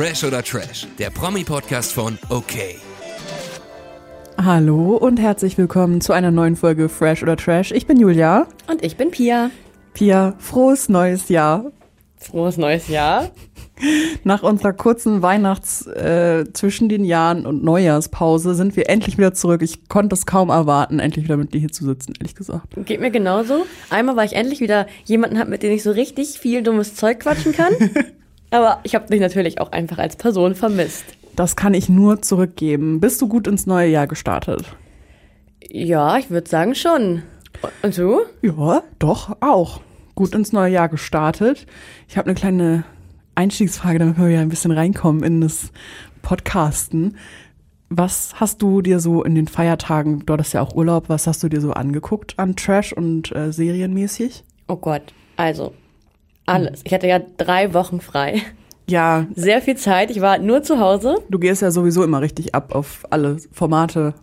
[0.00, 2.54] Fresh oder Trash, der Promi-Podcast von OK.
[4.42, 7.70] Hallo und herzlich willkommen zu einer neuen Folge Fresh oder Trash.
[7.70, 8.46] Ich bin Julia.
[8.66, 9.50] Und ich bin Pia.
[9.92, 11.70] Pia, frohes neues Jahr.
[12.16, 13.30] Frohes neues Jahr.
[14.24, 19.60] Nach unserer kurzen Weihnachts äh, zwischen den Jahren und Neujahrspause sind wir endlich wieder zurück.
[19.60, 22.72] Ich konnte es kaum erwarten, endlich wieder mit dir hier zu sitzen, ehrlich gesagt.
[22.86, 23.66] Geht mir genauso.
[23.90, 27.20] Einmal, weil ich endlich wieder jemanden habe, mit dem ich so richtig viel dummes Zeug
[27.20, 27.74] quatschen kann.
[28.50, 31.04] Aber ich habe dich natürlich auch einfach als Person vermisst.
[31.36, 33.00] Das kann ich nur zurückgeben.
[33.00, 34.64] Bist du gut ins neue Jahr gestartet?
[35.70, 37.22] Ja, ich würde sagen schon.
[37.82, 38.22] Und du?
[38.42, 39.80] Ja, doch, auch.
[40.14, 41.66] Gut ins neue Jahr gestartet.
[42.08, 42.84] Ich habe eine kleine
[43.36, 45.70] Einstiegsfrage, damit wir wieder ein bisschen reinkommen in das
[46.22, 47.16] Podcasten.
[47.88, 51.42] Was hast du dir so in den Feiertagen, dort ist ja auch Urlaub, was hast
[51.42, 54.44] du dir so angeguckt an Trash und äh, serienmäßig?
[54.68, 55.72] Oh Gott, also
[56.50, 56.80] alles.
[56.84, 58.42] Ich hatte ja drei Wochen frei.
[58.88, 59.26] Ja.
[59.34, 60.10] Sehr viel Zeit.
[60.10, 61.16] Ich war nur zu Hause.
[61.28, 64.14] Du gehst ja sowieso immer richtig ab auf alle Formate.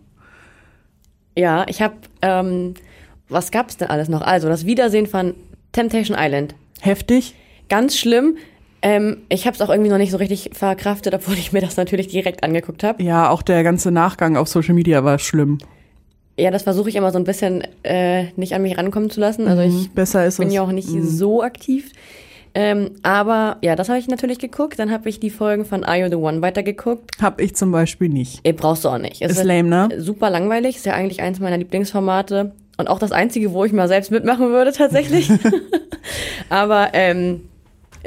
[1.36, 2.74] Ja, ich habe, ähm,
[3.28, 4.20] was gab's denn alles noch?
[4.20, 5.34] Also das Wiedersehen von
[5.72, 6.54] Temptation Island.
[6.80, 7.34] Heftig?
[7.68, 8.36] Ganz schlimm.
[8.80, 11.76] Ähm, ich habe es auch irgendwie noch nicht so richtig verkraftet, obwohl ich mir das
[11.76, 13.02] natürlich direkt angeguckt habe.
[13.02, 15.58] Ja, auch der ganze Nachgang auf Social Media war schlimm.
[16.38, 19.48] Ja, das versuche ich immer so ein bisschen äh, nicht an mich rankommen zu lassen.
[19.48, 20.54] Also ich Mhm, Besser ist bin es.
[20.54, 21.02] ja auch nicht Mhm.
[21.08, 21.90] so aktiv.
[22.54, 24.78] Ähm, aber ja, das habe ich natürlich geguckt.
[24.78, 27.10] Dann habe ich die Folgen von Are You the One weitergeguckt.
[27.20, 28.40] Hab ich zum Beispiel nicht.
[28.44, 29.20] Ey, brauchst du auch nicht.
[29.20, 29.88] Es Ist lame, ne?
[29.98, 30.76] Super langweilig.
[30.76, 32.52] Ist ja eigentlich eins meiner Lieblingsformate.
[32.78, 35.28] Und auch das einzige, wo ich mal selbst mitmachen würde, tatsächlich.
[36.48, 37.42] aber ähm,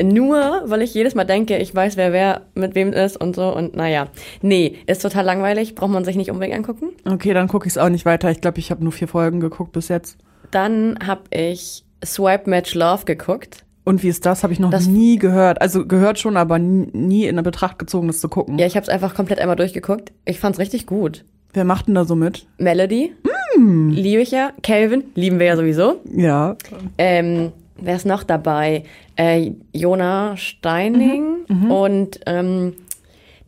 [0.02, 3.56] nur, weil ich jedes Mal denke, ich weiß, wer wer mit wem ist und so.
[3.56, 4.08] Und naja,
[4.42, 5.76] nee, ist total langweilig.
[5.76, 6.90] Braucht man sich nicht unbedingt angucken.
[7.10, 8.32] Okay, dann gucke ich es auch nicht weiter.
[8.32, 10.18] Ich glaube, ich habe nur vier Folgen geguckt bis jetzt.
[10.52, 13.64] Dann habe ich Swipe Match Love geguckt.
[13.84, 14.44] Und wie ist das?
[14.44, 15.60] Habe ich noch Das- nie gehört.
[15.62, 18.60] Also gehört schon, aber nie, in Betracht gezogen, das zu gucken.
[18.60, 20.12] Ja, ich habe es einfach komplett einmal durchgeguckt.
[20.26, 21.26] Ich fand's richtig gut.
[21.54, 22.46] Wer macht denn da so mit?
[22.60, 23.14] Melody,
[23.58, 24.52] liebe ich ja.
[24.64, 26.00] Calvin, lieben wir ja sowieso.
[26.14, 26.56] Ja.
[26.98, 27.52] Ähm,
[27.82, 28.84] wer ist noch dabei?
[29.16, 32.74] Äh, Jona Steining und ähm,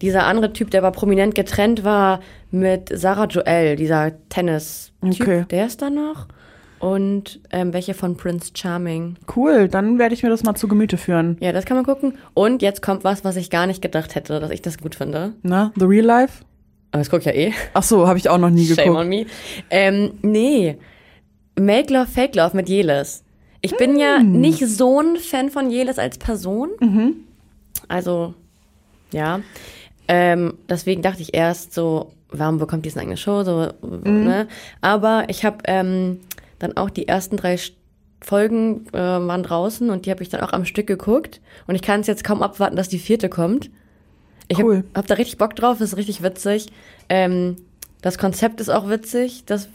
[0.02, 2.20] dieser andere Typ, der aber prominent getrennt war
[2.52, 5.46] mit Sarah Joel, dieser Tennis-Typ, Okay.
[5.50, 6.28] der ist da noch.
[6.80, 9.16] Und ähm, welche von Prince Charming.
[9.34, 11.38] Cool, dann werde ich mir das mal zu Gemüte führen.
[11.40, 12.18] Ja, das kann man gucken.
[12.34, 15.32] Und jetzt kommt was, was ich gar nicht gedacht hätte, dass ich das gut finde.
[15.44, 16.44] Na, The Real Life?
[16.92, 17.54] Aber das guck ich ja eh.
[17.74, 18.98] Ach so, habe ich auch noch nie Shame geguckt.
[19.00, 19.26] on me.
[19.70, 20.78] Ähm, nee.
[21.58, 23.23] Make Love, Fake Love mit Jelis.
[23.66, 24.34] Ich bin ja Hm.
[24.34, 26.70] nicht so ein Fan von Jelis als Person.
[26.82, 27.16] Mhm.
[27.88, 28.34] Also,
[29.12, 29.40] ja.
[30.08, 33.44] Ähm, deswegen dachte ich erst so, warum bekommt die eine eigene Show?
[33.44, 34.24] So, Mhm.
[34.26, 34.48] ne?
[34.82, 36.20] Aber ich habe ähm,
[36.60, 37.58] dann auch die ersten drei
[38.22, 41.40] Folgen äh, waren draußen und die habe ich dann auch am Stück geguckt.
[41.66, 43.70] Und ich kann es jetzt kaum abwarten, dass die vierte kommt.
[44.50, 44.78] Ich Cool.
[44.78, 46.68] habe hab da richtig Bock drauf, ist richtig witzig.
[47.08, 47.56] Ähm,
[48.02, 49.46] das Konzept ist auch witzig.
[49.46, 49.70] Das,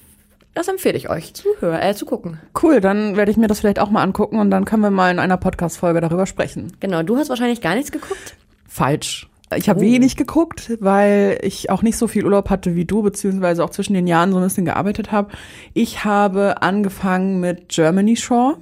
[0.54, 2.38] das empfehle ich euch zu, hör, äh, zu gucken.
[2.62, 5.10] Cool, dann werde ich mir das vielleicht auch mal angucken und dann können wir mal
[5.10, 6.72] in einer Podcast-Folge darüber sprechen.
[6.80, 8.36] Genau, du hast wahrscheinlich gar nichts geguckt.
[8.66, 9.28] Falsch.
[9.56, 9.82] Ich habe Oh.
[9.82, 13.94] wenig geguckt, weil ich auch nicht so viel Urlaub hatte wie du, beziehungsweise auch zwischen
[13.94, 15.30] den Jahren so ein bisschen gearbeitet habe.
[15.72, 18.56] Ich habe angefangen mit Germany Shore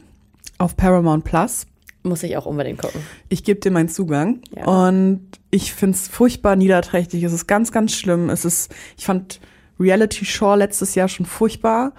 [0.59, 1.67] auf Paramount Plus.
[2.05, 3.01] Muss ich auch unbedingt gucken.
[3.29, 4.41] Ich gebe dir meinen Zugang.
[4.55, 4.65] Ja.
[4.67, 7.25] Und ich find's furchtbar niederträchtig.
[7.25, 8.31] Es ist ganz, ganz schlimm.
[8.31, 9.41] Es ist, ich fand
[9.79, 11.93] Reality Shore letztes Jahr schon furchtbar.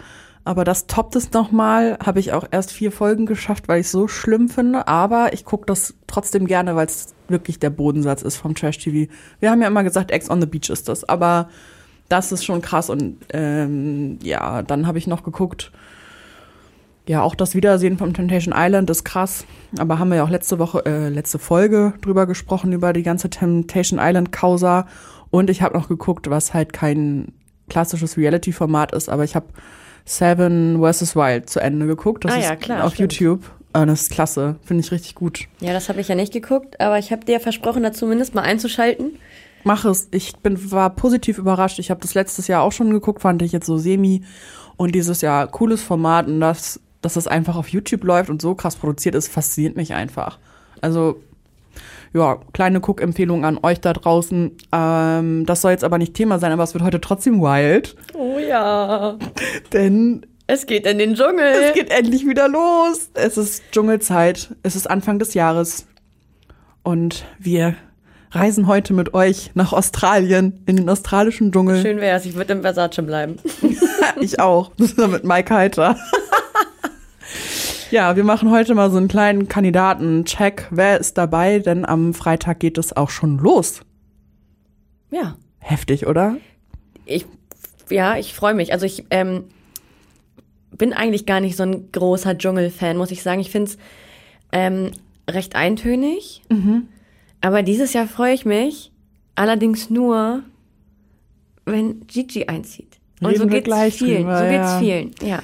[0.44, 1.98] Aber das toppt es nochmal.
[2.06, 4.88] Habe ich auch erst vier Folgen geschafft, weil ich so schlimm finde.
[4.88, 9.12] Aber ich gucke das trotzdem gerne, weil es wirklich der Bodensatz ist vom Trash TV.
[9.42, 11.04] Wir haben ja immer gesagt, Ex on the Beach ist das.
[11.04, 11.50] Aber
[12.08, 12.90] das ist schon krass.
[12.90, 15.74] Und ähm, ja, dann habe ich noch geguckt.
[17.08, 19.46] Ja, auch das Wiedersehen vom Temptation Island ist krass.
[19.78, 23.30] Aber haben wir ja auch letzte Woche, äh, letzte Folge drüber gesprochen, über die ganze
[23.30, 24.88] Temptation Island Causa.
[25.30, 27.34] Und ich habe noch geguckt, was halt kein
[27.70, 29.48] klassisches Reality-Format ist, aber ich habe
[30.06, 31.16] Seven vs.
[31.16, 32.24] Wild zu Ende geguckt.
[32.26, 33.14] Das Ah ist ja, klar, auf stimmt.
[33.14, 33.44] YouTube.
[33.74, 34.56] Äh, das ist klasse.
[34.64, 35.48] Finde ich richtig gut.
[35.60, 38.42] Ja, das habe ich ja nicht geguckt, aber ich habe dir versprochen, da zumindest mal
[38.42, 39.20] einzuschalten.
[39.64, 40.08] Mach es.
[40.12, 41.80] Ich bin, war positiv überrascht.
[41.80, 44.24] Ich habe das letztes Jahr auch schon geguckt, fand ich jetzt so semi.
[44.78, 48.56] Und dieses Jahr cooles Format und das, dass es einfach auf YouTube läuft und so
[48.56, 50.38] krass produziert ist, fasziniert mich einfach.
[50.80, 51.22] Also,
[52.18, 54.52] ja, kleine Guck-Empfehlung an euch da draußen.
[54.72, 57.96] Ähm, das soll jetzt aber nicht Thema sein, aber es wird heute trotzdem wild.
[58.14, 59.18] Oh ja.
[59.74, 61.46] Denn Es geht in den Dschungel.
[61.46, 63.10] es geht endlich wieder los.
[63.14, 64.56] Es ist Dschungelzeit.
[64.64, 65.86] Es ist Anfang des Jahres.
[66.84, 67.76] Und wir
[68.32, 71.82] reisen heute mit euch nach Australien, in den australischen Dschungel.
[71.82, 73.38] Schön wär's, ich würde im Versace bleiben.
[74.20, 74.72] Ich auch.
[74.78, 75.96] Das ist mit Mike Heiter.
[77.92, 80.68] Ja, wir machen heute mal so einen kleinen Kandidaten-Check.
[80.72, 81.60] Wer ist dabei?
[81.60, 83.82] Denn am Freitag geht es auch schon los.
[85.10, 85.38] Ja.
[85.60, 86.38] Heftig, oder?
[87.06, 87.26] Ich,
[87.90, 88.74] ja, ich freue mich.
[88.74, 89.46] Also ich ähm,
[90.78, 93.40] bin eigentlich gar nicht so ein großer Dschungel-Fan, muss ich sagen.
[93.40, 93.78] Ich finde es
[94.52, 94.92] ähm,
[95.30, 96.42] recht eintönig.
[97.42, 98.92] Aber dieses Jahr freue ich mich.
[99.36, 100.44] Allerdings nur,
[101.66, 103.00] wenn Gigi einzieht.
[103.22, 104.24] Und Reden so geht's gleich vielen.
[104.24, 104.80] drüber, so geht's ja.
[104.80, 105.12] vielen.
[105.22, 105.40] Ja.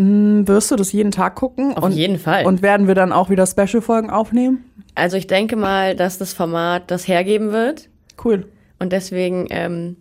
[0.00, 1.76] Hm, wirst du das jeden Tag gucken?
[1.76, 2.46] Auf jeden Fall.
[2.46, 4.64] Und werden wir dann auch wieder Special-Folgen aufnehmen?
[4.94, 7.90] Also ich denke mal, dass das Format das hergeben wird.
[8.24, 8.46] Cool.
[8.78, 9.96] Und deswegen ähm,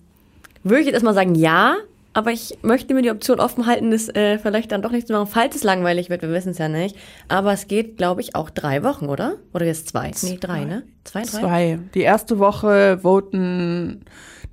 [0.63, 1.75] würde ich jetzt erstmal sagen, ja.
[2.13, 5.13] Aber ich möchte mir die Option offen halten, das äh, vielleicht dann doch nicht zu
[5.13, 6.22] machen, falls es langweilig wird.
[6.22, 6.95] Wir wissen es ja nicht.
[7.28, 9.36] Aber es geht, glaube ich, auch drei Wochen, oder?
[9.54, 10.12] Oder jetzt zwei?
[10.24, 10.84] Nee, drei, ne?
[11.04, 11.40] Zwei, drei?
[11.40, 11.80] Zwei.
[11.94, 14.06] Die erste Woche voten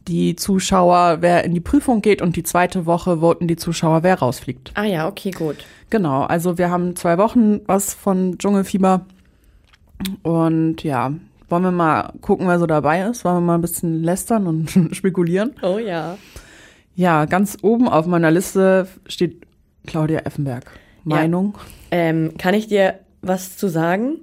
[0.08, 4.18] die Zuschauer, wer in die Prüfung geht und die zweite Woche voten die Zuschauer, wer
[4.18, 4.72] rausfliegt.
[4.74, 5.56] Ah ja, okay, gut.
[5.90, 9.06] Genau, also wir haben zwei Wochen was von Dschungelfieber.
[10.22, 11.12] Und ja,
[11.48, 13.24] wollen wir mal gucken, wer so dabei ist?
[13.24, 15.54] Wollen wir mal ein bisschen lästern und spekulieren?
[15.62, 16.18] Oh ja.
[16.94, 19.46] Ja, ganz oben auf meiner Liste steht
[19.86, 20.64] Claudia Effenberg.
[21.04, 21.56] Meinung?
[21.90, 24.20] Ähm, kann ich dir was zu sagen?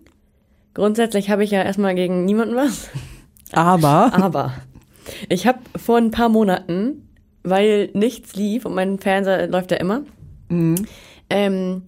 [0.74, 2.90] Grundsätzlich habe ich ja erstmal gegen niemanden was.
[3.52, 4.54] Aber Aber
[5.30, 7.10] ich habe vor ein paar Monaten,
[7.44, 10.04] weil nichts lief und mein Fernseher läuft ja immer,
[11.30, 11.84] ähm,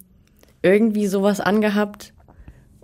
[0.62, 2.14] irgendwie sowas angehabt,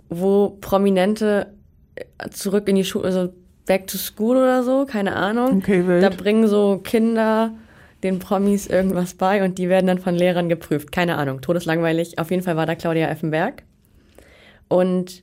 [0.08, 1.52] wo Prominente
[1.96, 3.32] äh, zurück in die Schule, also
[3.66, 5.58] back to school oder so, keine Ahnung.
[5.58, 6.02] Okay, wild.
[6.02, 7.52] Da bringen so Kinder
[8.02, 10.90] den Promis irgendwas bei und die werden dann von Lehrern geprüft.
[10.92, 12.18] Keine Ahnung, todeslangweilig.
[12.18, 13.62] Auf jeden Fall war da Claudia Effenberg.
[14.68, 15.22] Und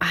[0.00, 0.06] ah,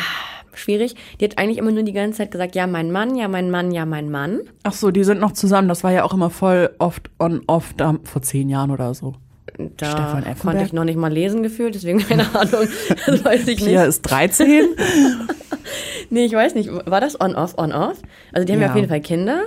[0.57, 0.95] schwierig.
[1.19, 3.71] Die hat eigentlich immer nur die ganze Zeit gesagt, ja, mein Mann, ja, mein Mann,
[3.71, 4.39] ja, mein Mann.
[4.63, 5.67] ach so, die sind noch zusammen.
[5.67, 9.13] Das war ja auch immer voll oft on-off da vor zehn Jahren oder so.
[9.77, 10.39] Da Stefan Effenberg?
[10.41, 12.67] konnte ich noch nicht mal lesen gefühlt, deswegen keine Ahnung.
[13.05, 13.89] Das weiß ich Pia nicht.
[13.89, 14.65] ist 13.
[16.09, 16.69] Nee, ich weiß nicht.
[16.69, 17.97] War das on-off, on-off?
[18.33, 18.65] Also die haben ja.
[18.67, 18.71] Ja.
[18.71, 19.43] auf jeden Fall Kinder.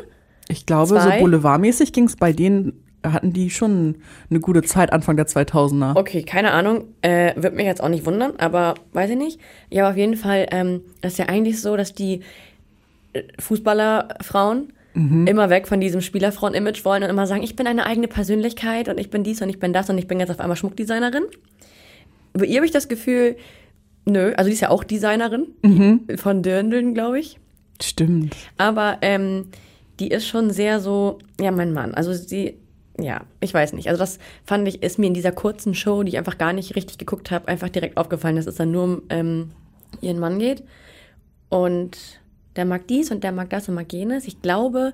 [0.49, 1.19] Ich glaube, Zwei?
[1.19, 3.97] so boulevardmäßig ging es bei denen, hatten die schon
[4.31, 5.97] eine gute Zeit Anfang der 2000er.
[5.97, 6.85] Okay, keine Ahnung.
[7.03, 9.41] Äh, wird mich jetzt auch nicht wundern, aber weiß ich nicht.
[9.71, 12.21] Ja, aber auf jeden Fall ähm, ist ja eigentlich so, dass die
[13.13, 18.07] äh, Fußballerfrauen immer weg von diesem Spielerfrauen-Image wollen und immer sagen, ich bin eine eigene
[18.07, 20.57] Persönlichkeit und ich bin dies und ich bin das und ich bin jetzt auf einmal
[20.57, 21.25] Schmuckdesignerin.
[22.33, 23.35] Bei ihr habe ich das Gefühl,
[24.05, 25.49] nö, also die ist ja auch Designerin
[26.17, 27.41] von Dirndln, glaube ich.
[27.83, 28.37] Stimmt.
[28.57, 29.47] Aber ähm,
[29.99, 31.95] die ist schon sehr so, ja, mein Mann.
[31.95, 32.59] Also sie,
[32.99, 33.89] ja, ich weiß nicht.
[33.89, 36.77] Also das fand ich, ist mir in dieser kurzen Show, die ich einfach gar nicht
[36.77, 39.51] richtig geguckt habe, einfach direkt aufgefallen, dass es dann nur um ähm,
[40.01, 40.63] ihren Mann geht.
[41.49, 41.99] Und
[42.57, 44.27] der mag dies und der mag das und mag jenes.
[44.27, 44.93] Ich glaube,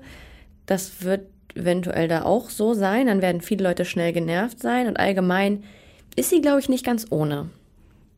[0.65, 3.07] das wird eventuell da auch so sein.
[3.07, 4.87] Dann werden viele Leute schnell genervt sein.
[4.87, 5.63] Und allgemein
[6.15, 7.49] ist sie, glaube ich, nicht ganz ohne.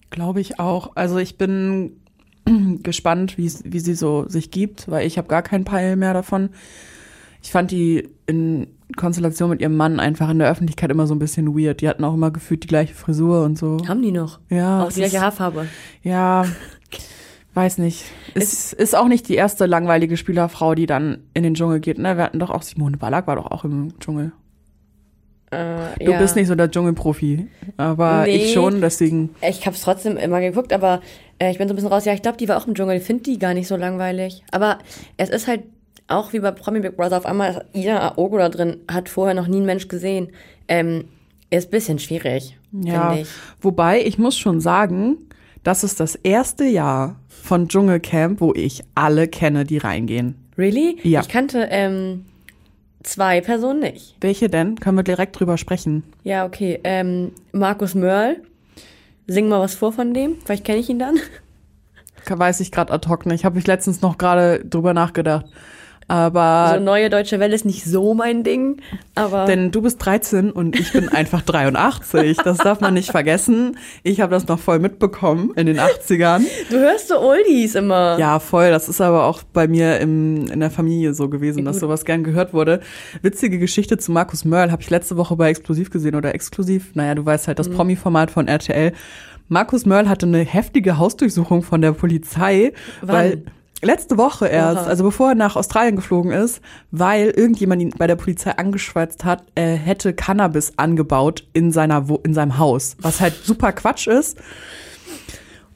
[0.09, 0.95] Glaube ich auch.
[0.95, 1.99] Also ich bin
[2.83, 6.49] gespannt, wie wie sie so sich gibt, weil ich habe gar keinen Peil mehr davon.
[7.41, 11.19] Ich fand die in Konstellation mit ihrem Mann einfach in der Öffentlichkeit immer so ein
[11.19, 11.81] bisschen weird.
[11.81, 13.77] Die hatten auch immer gefühlt die gleiche Frisur und so.
[13.87, 14.39] Haben die noch?
[14.49, 15.67] Ja, Auch es die gleiche Haarfarbe.
[16.01, 16.45] Ja,
[17.53, 18.03] weiß nicht.
[18.33, 21.97] Es ist auch nicht die erste langweilige Spielerfrau, die dann in den Dschungel geht.
[21.99, 22.17] Ne?
[22.17, 24.31] Wir hatten doch auch Simone Ballack war doch auch im Dschungel.
[25.51, 26.17] Äh, Du ja.
[26.17, 27.47] bist nicht so der Dschungelprofi,
[27.77, 28.37] aber Nee.
[28.37, 29.29] ich schon, deswegen.
[29.47, 31.01] Ich habe es trotzdem immer geguckt, aber
[31.37, 32.05] äh, ich bin so ein bisschen raus.
[32.05, 32.97] Ja, ich glaube, die war auch im Dschungel.
[32.97, 34.43] Ich finde die gar nicht so langweilig.
[34.51, 34.79] Aber
[35.17, 35.61] es ist halt
[36.07, 37.17] auch wie bei Promi Big Brother.
[37.17, 40.29] Auf einmal Ida Aogo da drin, hat vorher noch nie ein Mensch gesehen.
[40.67, 41.05] Ähm,
[41.49, 43.29] ist ein bisschen schwierig, Ja, finde ich.
[43.61, 45.17] wobei ich muss schon sagen,
[45.63, 50.35] das ist das erste Jahr von Dschungelcamp, wo ich alle kenne, die reingehen.
[50.57, 50.97] Really?
[51.03, 51.21] Ja.
[51.21, 52.25] Ich kannte ähm,
[53.03, 54.15] zwei Personen nicht.
[54.21, 54.79] Welche denn?
[54.79, 56.03] Können wir direkt drüber sprechen.
[56.23, 56.79] Ja, okay.
[56.83, 58.37] Ähm, Markus Mörl.
[59.27, 60.35] Sing mal was vor von dem.
[60.43, 61.15] Vielleicht kenne ich ihn dann.
[62.27, 63.45] Weiß ich gerade ad hoc nicht.
[63.45, 65.45] Habe ich letztens noch gerade drüber nachgedacht.
[66.13, 68.77] Aber So neue deutsche Welle ist nicht so mein Ding,
[69.15, 72.37] aber Denn du bist 13 und ich bin einfach 83.
[72.37, 73.77] Das darf man nicht vergessen.
[74.03, 76.43] Ich habe das noch voll mitbekommen in den 80ern.
[76.69, 78.19] du hörst so Oldies immer.
[78.19, 78.69] Ja, voll.
[78.69, 82.23] Das ist aber auch bei mir im, in der Familie so gewesen, dass sowas gern
[82.23, 82.81] gehört wurde.
[83.23, 86.91] Witzige Geschichte zu Markus Mörl habe ich letzte Woche bei Exklusiv gesehen oder Exklusiv.
[86.93, 88.93] Naja, du weißt halt das Promi-Format von RTL.
[89.47, 93.15] Markus Mörl hatte eine heftige Hausdurchsuchung von der Polizei, Wann?
[93.15, 93.43] weil
[93.83, 94.87] letzte Woche erst, Oha.
[94.87, 96.61] also bevor er nach Australien geflogen ist,
[96.91, 102.33] weil irgendjemand ihn bei der Polizei angeschweizt hat, er hätte Cannabis angebaut in seiner in
[102.33, 104.37] seinem Haus, was halt super Quatsch ist.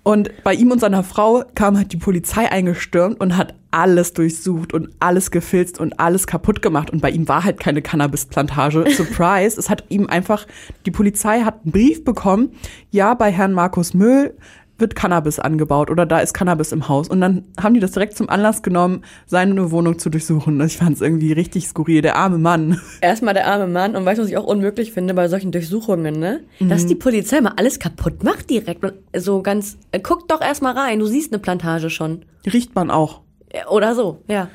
[0.08, 4.74] Und bei ihm und seiner Frau kam halt die Polizei eingestürmt und hat alles durchsucht
[4.74, 6.92] und alles gefilzt und alles kaputt gemacht.
[6.92, 8.86] Und bei ihm war halt keine Cannabisplantage.
[8.96, 9.60] Surprise.
[9.60, 10.48] es hat ihm einfach,
[10.86, 12.54] die Polizei hat einen Brief bekommen.
[12.90, 14.34] Ja, bei Herrn Markus Müll
[14.80, 17.10] wird Cannabis angebaut oder da ist Cannabis im Haus.
[17.10, 20.60] Und dann haben die das direkt zum Anlass genommen, seine Wohnung zu durchsuchen.
[20.62, 22.02] Ich fand es irgendwie richtig skurril.
[22.02, 22.80] Der arme Mann.
[23.02, 23.96] Erstmal der arme Mann.
[23.96, 26.42] Und weißt du, was ich auch unmöglich finde bei solchen Durchsuchungen, ne?
[26.60, 28.84] Dass die Polizei mal alles kaputt macht direkt.
[28.84, 31.00] Und so ganz, äh, guck doch erstmal rein.
[31.00, 32.24] Du siehst eine Plantage schon.
[32.46, 33.22] Riecht man auch.
[33.50, 34.50] Äh, Oder so, ja.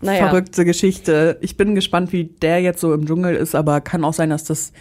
[0.00, 0.28] Naja.
[0.28, 1.38] Verrückte Geschichte.
[1.40, 4.44] Ich bin gespannt, wie der jetzt so im Dschungel ist, aber kann auch sein, dass
[4.44, 4.72] das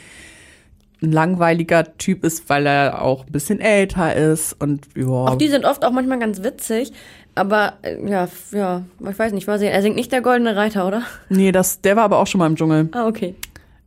[1.05, 5.05] ein langweiliger Typ ist, weil er auch ein bisschen älter ist und ja.
[5.07, 6.91] Auch die sind oft auch manchmal ganz witzig.
[7.35, 11.01] Aber äh, ja, ja, ich weiß nicht, sie, er singt nicht der goldene Reiter, oder?
[11.29, 12.89] Nee, das, der war aber auch schon mal im Dschungel.
[12.93, 13.35] Ah, okay.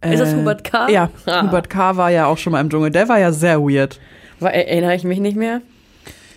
[0.02, 0.88] Ist das Äh, Hubert K.?
[0.90, 1.42] Ja, Ah.
[1.42, 1.96] Hubert K.
[1.96, 2.90] war ja auch schon mal im Dschungel.
[2.90, 3.98] Der war ja sehr weird.
[4.38, 5.60] War, erinnere ich mich nicht mehr.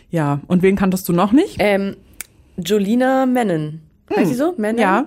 [0.09, 1.57] Ja, und wen kanntest du noch nicht?
[1.59, 1.95] Ähm,
[2.57, 3.81] Jolina Mennen.
[4.15, 4.53] Heißt sie so?
[4.57, 4.77] Mennen?
[4.77, 4.81] Hm.
[4.81, 5.05] Ja,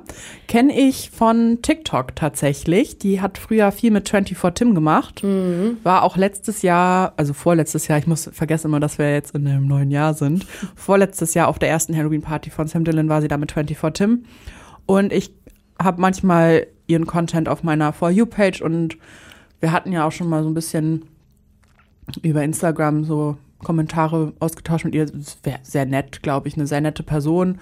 [0.49, 2.99] kenne ich von TikTok tatsächlich.
[2.99, 5.23] Die hat früher viel mit 24 Tim gemacht.
[5.23, 5.79] Mhm.
[5.83, 9.47] War auch letztes Jahr, also vorletztes Jahr, ich muss vergessen immer, dass wir jetzt in
[9.47, 10.47] einem neuen Jahr sind.
[10.75, 14.25] Vorletztes Jahr auf der ersten Halloween-Party von Sam Dillon war sie da mit 24 Tim.
[14.87, 15.35] Und ich
[15.81, 18.99] habe manchmal ihren Content auf meiner For You-Page und
[19.61, 21.07] wir hatten ja auch schon mal so ein bisschen
[22.23, 25.07] über Instagram so Kommentare ausgetauscht mit ihr.
[25.63, 27.59] Sehr nett, glaube ich, eine sehr nette Person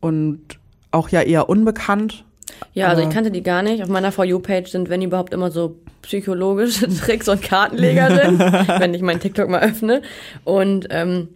[0.00, 0.57] und
[0.90, 2.24] auch ja eher unbekannt.
[2.72, 3.82] Ja, also ich kannte die gar nicht.
[3.82, 8.38] Auf meiner For You-Page sind, wenn überhaupt, immer so psychologische Tricks und Kartenleger drin,
[8.78, 10.02] wenn ich meinen TikTok mal öffne.
[10.44, 11.28] Und ähm,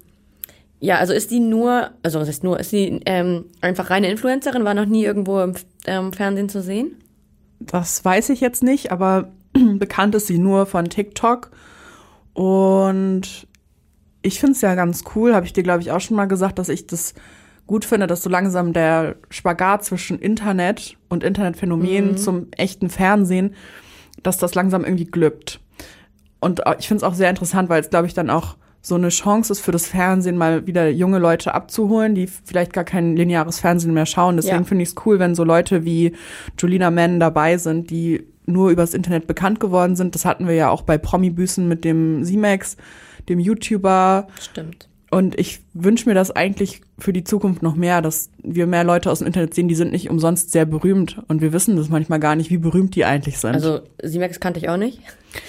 [0.81, 4.65] ja, also ist die nur, also was heißt nur, ist die ähm, einfach reine Influencerin,
[4.65, 5.55] war noch nie irgendwo im
[5.87, 6.97] ähm, Fernsehen zu sehen?
[7.61, 11.51] Das weiß ich jetzt nicht, aber bekannt ist sie nur von TikTok.
[12.35, 13.47] Und
[14.23, 16.59] ich finde es ja ganz cool, habe ich dir, glaube ich, auch schon mal gesagt,
[16.59, 17.15] dass ich das
[17.73, 23.55] gut finde, dass so langsam der Spagat zwischen Internet und Internetphänomen zum echten Fernsehen,
[24.23, 25.59] dass das langsam irgendwie glückt.
[26.39, 28.95] Und äh, ich finde es auch sehr interessant, weil es, glaube ich, dann auch so
[28.97, 33.17] eine Chance ist für das Fernsehen, mal wieder junge Leute abzuholen, die vielleicht gar kein
[33.17, 34.37] lineares Fernsehen mehr schauen.
[34.37, 34.65] Deswegen Ja.
[34.65, 36.13] finde ich es cool, wenn so Leute wie
[36.59, 40.15] Julina Mann dabei sind, die nur übers Internet bekannt geworden sind.
[40.15, 42.77] Das hatten wir ja auch bei Promi-Büßen mit dem Z-Max,
[43.31, 44.27] dem YouTuber.
[44.39, 44.89] Stimmt.
[45.13, 49.11] Und ich wünsche mir das eigentlich für die Zukunft noch mehr, dass wir mehr Leute
[49.11, 51.19] aus dem Internet sehen, die sind nicht umsonst sehr berühmt.
[51.29, 53.53] Und wir wissen das manchmal gar nicht, wie berühmt die eigentlich sind.
[53.53, 55.01] Also Simax kannte ich auch nicht.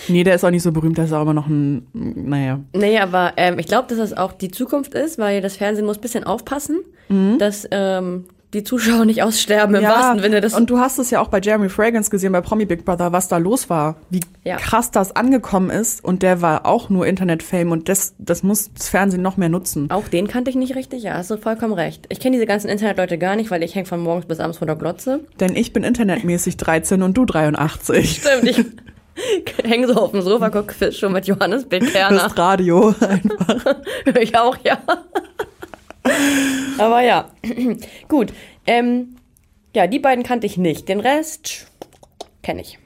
[0.10, 2.60] nee, der ist auch nicht so berühmt, der ist auch immer noch ein, naja.
[2.76, 5.98] Nee, aber ähm, ich glaube, dass das auch die Zukunft ist, weil das Fernsehen muss
[5.98, 6.80] ein bisschen aufpassen,
[7.38, 11.20] dass ähm, die Zuschauer nicht aussterben im wahrsten Sinne des und du hast es ja
[11.22, 14.58] auch bei Jeremy Fragrance gesehen, bei Promi Big Brother, was da los war, wie Ja.
[14.58, 16.04] krass das angekommen ist.
[16.04, 19.90] Und der war auch nur Internet-Fame und das, das muss das Fernsehen noch mehr nutzen.
[19.92, 22.06] Auch den kannte ich nicht richtig, ja, hast du vollkommen recht.
[22.10, 24.68] Ich kenne diese ganzen Internetleute gar nicht, weil ich hänge von morgens bis abends vor
[24.68, 25.22] der Glotze.
[25.40, 28.22] Denn ich bin internetmäßig 13 und du 83.
[28.22, 28.66] Stimmt, ich
[29.64, 31.80] hänge so auf dem Sofa, gucke Fisch schon mit Johannes B.
[31.80, 32.18] Kerner.
[32.24, 33.76] Das Radio einfach.
[34.06, 34.78] Hör ich auch, ja.
[36.78, 37.30] Aber ja,
[38.08, 38.34] gut.
[38.66, 39.16] Ähm,
[39.76, 40.88] ja, die beiden kannte ich nicht.
[40.90, 41.68] Den Rest
[42.42, 42.80] kenne ich.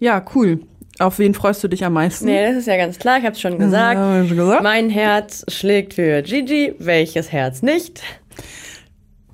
[0.00, 0.60] Ja, cool.
[0.98, 2.26] Auf wen freust du dich am meisten?
[2.26, 3.98] Nee, das ist ja ganz klar, ich habe es schon gesagt.
[3.98, 4.62] Ja, hab ich schon gesagt.
[4.62, 8.00] Mein Herz schlägt für Gigi, welches Herz nicht?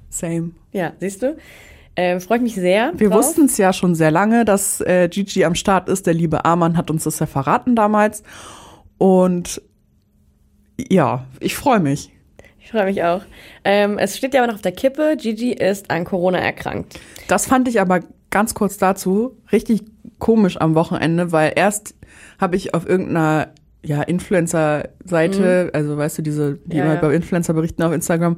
[0.08, 0.52] Same.
[0.72, 1.36] Ja, siehst du?
[1.96, 2.92] Freue ich mich sehr.
[2.96, 6.06] Wir wussten es ja schon sehr lange, dass äh, Gigi am Start ist.
[6.06, 8.22] Der liebe Arman hat uns das ja verraten damals.
[8.96, 9.60] Und
[10.78, 12.10] ja, ich freue mich.
[12.70, 13.22] Ich freue mich auch.
[13.64, 17.00] Ähm, es steht ja aber noch auf der Kippe, Gigi ist an Corona erkrankt.
[17.26, 17.98] Das fand ich aber
[18.30, 19.82] ganz kurz dazu richtig
[20.20, 21.96] komisch am Wochenende, weil erst
[22.38, 23.48] habe ich auf irgendeiner
[23.82, 26.78] ja, Influencer-Seite, also weißt du, diese, die Mhm.
[26.78, 27.00] Ja, immer ja.
[27.00, 28.36] bei Influencer berichten auf Instagram,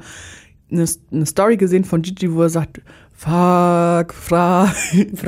[0.70, 2.80] eine, eine Story gesehen von Gigi, wo er sagt,
[3.12, 4.72] fuck, fra,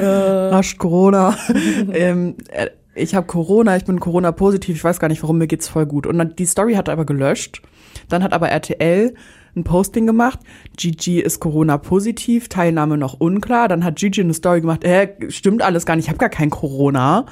[0.50, 1.36] hast Corona.
[1.92, 5.68] ähm, äh, ich habe Corona, ich bin Corona-positiv, ich weiß gar nicht warum, mir geht's
[5.68, 6.06] voll gut.
[6.06, 7.60] Und dann, die Story hat er aber gelöscht.
[8.08, 9.14] Dann hat aber RTL
[9.56, 10.40] ein Posting gemacht,
[10.76, 13.68] Gigi ist Corona-positiv, Teilnahme noch unklar.
[13.68, 16.50] Dann hat Gigi eine Story gemacht, hä, stimmt alles gar nicht, ich habe gar kein
[16.50, 17.26] Corona.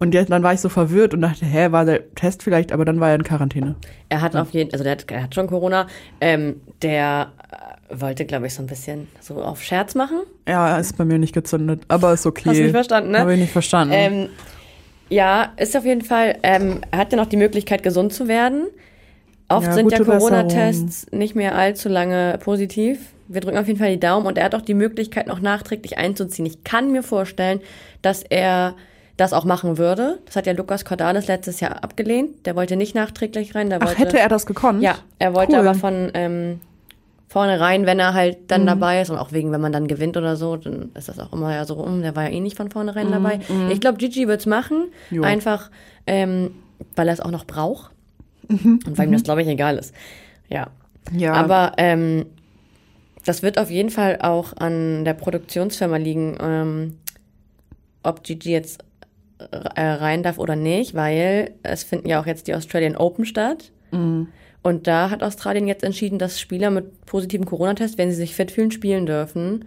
[0.00, 2.84] Und jetzt, dann war ich so verwirrt und dachte, hä, war der Test vielleicht, aber
[2.84, 3.74] dann war er in Quarantäne.
[4.08, 5.88] Er hat auf jeden also der hat, er hat schon Corona.
[6.20, 7.32] Ähm, der
[7.90, 10.20] äh, wollte, glaube ich, so ein bisschen so auf Scherz machen.
[10.46, 12.48] Ja, ist bei mir nicht gezündet, aber ist okay.
[12.48, 13.18] Hast du nicht verstanden, ne?
[13.18, 13.92] Habe ich nicht verstanden.
[13.96, 14.28] Ähm,
[15.08, 18.68] ja, ist auf jeden Fall, ähm, er hat ja noch die Möglichkeit, gesund zu werden.
[19.48, 23.00] Oft Ja, sind ja Corona-Tests nicht mehr allzu lange positiv.
[23.28, 25.98] Wir drücken auf jeden Fall die Daumen und er hat auch die Möglichkeit, noch nachträglich
[25.98, 26.46] einzuziehen.
[26.46, 27.60] Ich kann mir vorstellen,
[28.02, 28.74] dass er
[29.16, 30.18] das auch machen würde.
[30.26, 32.46] Das hat ja Lukas Cordalis letztes Jahr abgelehnt.
[32.46, 33.68] Der wollte nicht nachträglich rein.
[33.70, 34.82] Der Ach, wollte, hätte er das gekonnt?
[34.82, 35.58] Ja, er wollte Cool.
[35.66, 36.60] aber von ähm,
[37.28, 38.46] vornherein, wenn er halt Mhm.
[38.48, 41.18] dann dabei ist und auch wegen, wenn man dann gewinnt oder so, dann ist das
[41.18, 43.40] auch immer ja so, um, der war ja eh nicht von vornherein dabei.
[43.70, 45.22] Ich glaube, Gigi wird's machen, Mhm, Jo.
[45.24, 45.70] einfach
[46.06, 46.52] ähm,
[46.96, 47.90] weil er es auch noch braucht
[48.48, 48.80] Mhm.
[48.86, 49.94] und weil ihm das, glaube ich, egal ist.
[50.48, 50.68] Ja.
[51.12, 51.32] Ja.
[51.34, 52.26] Aber ähm,
[53.24, 56.98] das wird auf jeden Fall auch an der Produktionsfirma liegen, ähm,
[58.02, 58.84] ob Gigi jetzt
[59.38, 63.70] äh, rein darf oder nicht, weil es finden ja auch jetzt die Australian Open statt.
[64.62, 68.50] Und da hat Australien jetzt entschieden, dass Spieler mit positivem Corona-Test, wenn sie sich fit
[68.50, 69.64] fühlen, spielen dürfen.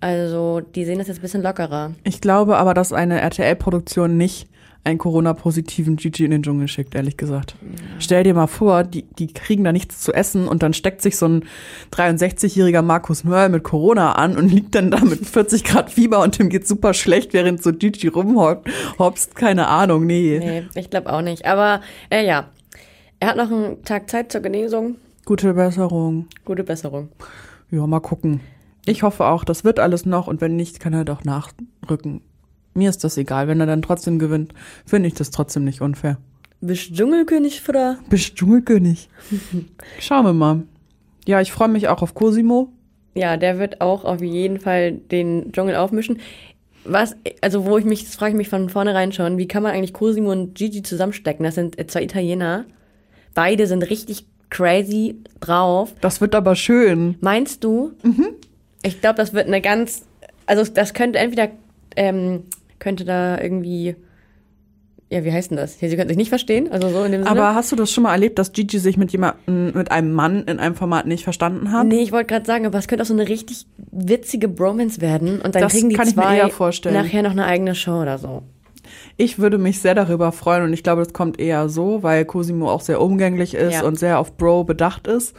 [0.00, 1.92] Also die sehen das jetzt ein bisschen lockerer.
[2.04, 4.48] Ich glaube aber, dass eine RTL-Produktion nicht
[4.84, 7.54] einen Corona-positiven Gigi in den Dschungel schickt, ehrlich gesagt.
[8.00, 11.16] Stell dir mal vor, die, die kriegen da nichts zu essen und dann steckt sich
[11.16, 11.44] so ein
[11.92, 16.38] 63-jähriger Markus Mörl mit Corona an und liegt dann da mit 40 Grad Fieber und
[16.38, 19.36] dem geht's super schlecht, während so Gigi rumhopst.
[19.36, 20.38] Keine Ahnung, nee.
[20.40, 21.46] Nee, ich glaube auch nicht.
[21.46, 22.48] Aber äh, ja,
[23.20, 24.96] er hat noch einen Tag Zeit zur Genesung.
[25.24, 26.26] Gute Besserung.
[26.44, 27.08] Gute Besserung.
[27.70, 28.40] Ja, mal gucken.
[28.84, 32.22] Ich hoffe auch, das wird alles noch und wenn nicht, kann er doch nachrücken.
[32.74, 33.48] Mir ist das egal.
[33.48, 34.54] Wenn er dann trotzdem gewinnt,
[34.86, 36.18] finde ich das trotzdem nicht unfair.
[36.60, 37.98] Bist Dschungelkönig, Fra?
[38.08, 39.08] Bist Dschungelkönig.
[40.00, 40.62] Schauen wir mal.
[41.26, 42.68] Ja, ich freue mich auch auf Cosimo.
[43.14, 46.20] Ja, der wird auch auf jeden Fall den Dschungel aufmischen.
[46.84, 49.72] Was, also wo ich mich, das frage ich mich von vornherein schon, wie kann man
[49.72, 51.44] eigentlich Cosimo und Gigi zusammenstecken?
[51.44, 52.64] Das sind zwei Italiener.
[53.34, 55.94] Beide sind richtig crazy drauf.
[56.00, 57.16] Das wird aber schön.
[57.20, 57.92] Meinst du?
[58.82, 60.04] Ich glaube, das wird eine ganz,
[60.46, 61.48] also das könnte entweder,
[61.96, 62.44] ähm,
[62.82, 63.94] könnte da irgendwie,
[65.08, 65.80] ja, wie heißt denn das?
[65.80, 67.30] Ja, sie könnten sich nicht verstehen, also so in dem Sinne.
[67.30, 70.42] Aber hast du das schon mal erlebt, dass Gigi sich mit jemandem, mit einem Mann
[70.44, 71.86] in einem Format nicht verstanden hat?
[71.86, 75.40] Nee, ich wollte gerade sagen, aber es könnte auch so eine richtig witzige Bromance werden
[75.40, 76.50] und dann Das kriegen die zwei
[76.90, 78.42] nachher noch eine eigene Show oder so.
[79.16, 82.68] Ich würde mich sehr darüber freuen und ich glaube, das kommt eher so, weil Cosimo
[82.70, 83.84] auch sehr umgänglich ist Ja.
[83.84, 85.36] und sehr auf Bro bedacht ist.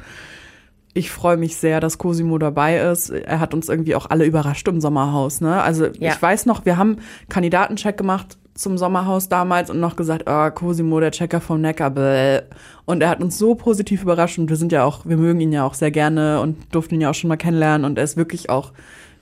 [0.95, 3.09] Ich freue mich sehr, dass Cosimo dabei ist.
[3.09, 5.41] Er hat uns irgendwie auch alle überrascht im Sommerhaus.
[5.41, 5.61] Ne?
[5.61, 6.13] Also Ja.
[6.13, 6.97] ich weiß noch, wir haben
[7.29, 11.89] Kandidatencheck gemacht zum Sommerhaus damals und noch gesagt, oh, Cosimo, der Checker vom Neckar.
[11.89, 12.41] Bäh.
[12.85, 15.51] Und er hat uns so positiv überrascht und wir sind ja auch, wir mögen ihn
[15.51, 18.15] ja auch sehr gerne und durften ihn ja auch schon mal kennenlernen und er ist
[18.15, 18.71] wirklich auch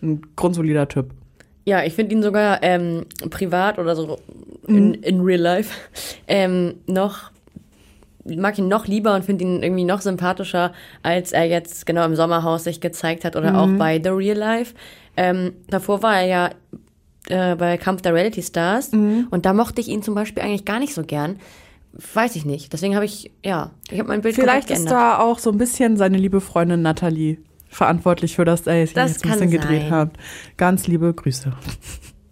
[0.01, 1.12] ein grundsolider Typ.
[1.64, 4.18] Ja, ich finde ihn sogar ähm, privat oder so
[4.68, 5.74] in, in real life
[6.27, 7.31] ähm, noch
[8.25, 12.16] mag ihn noch lieber und finde ihn irgendwie noch sympathischer, als er jetzt genau im
[12.16, 14.75] Sommerhaus sich gezeigt hat oder auch bei The Real Life.
[15.18, 16.50] Ähm, davor war er ja
[17.29, 20.79] äh, bei Kampf der Reality Stars und da mochte ich ihn zum Beispiel eigentlich gar
[20.79, 21.38] nicht so gern.
[22.14, 22.72] Weiß ich nicht.
[22.72, 25.98] Deswegen habe ich, ja, ich habe mein Bild Vielleicht ist da auch so ein bisschen
[25.98, 27.38] seine liebe Freundin Nathalie
[27.70, 29.92] verantwortlich für das Dating Das jetzt ein bisschen gedreht sein.
[29.92, 30.18] habt.
[30.57, 31.51] Ganz liebe Grüße.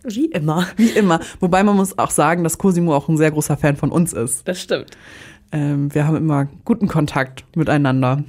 [0.04, 0.66] Wie immer.
[0.78, 1.20] Wie immer.
[1.40, 4.48] Wobei man muss auch sagen, dass Cosimo auch ein sehr großer Fan von uns ist.
[4.48, 4.92] Das stimmt.
[5.52, 8.24] Ähm, wir haben immer guten Kontakt miteinander.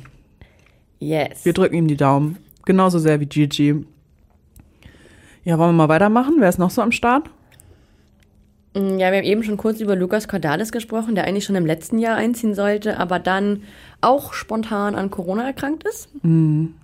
[0.98, 1.44] Yes.
[1.44, 2.38] Wir drücken ihm die Daumen.
[2.64, 3.84] Genauso sehr wie Gigi.
[5.44, 6.36] Ja, wollen wir mal weitermachen?
[6.38, 7.28] Wer ist noch so am Start?
[8.74, 11.66] Mm, Ja, wir haben eben schon kurz über Lukas Cordalis gesprochen, der eigentlich schon im
[11.66, 13.62] letzten Jahr einziehen sollte, aber dann
[14.00, 16.08] auch spontan an Corona erkrankt ist.
[16.22, 16.74] Ähm,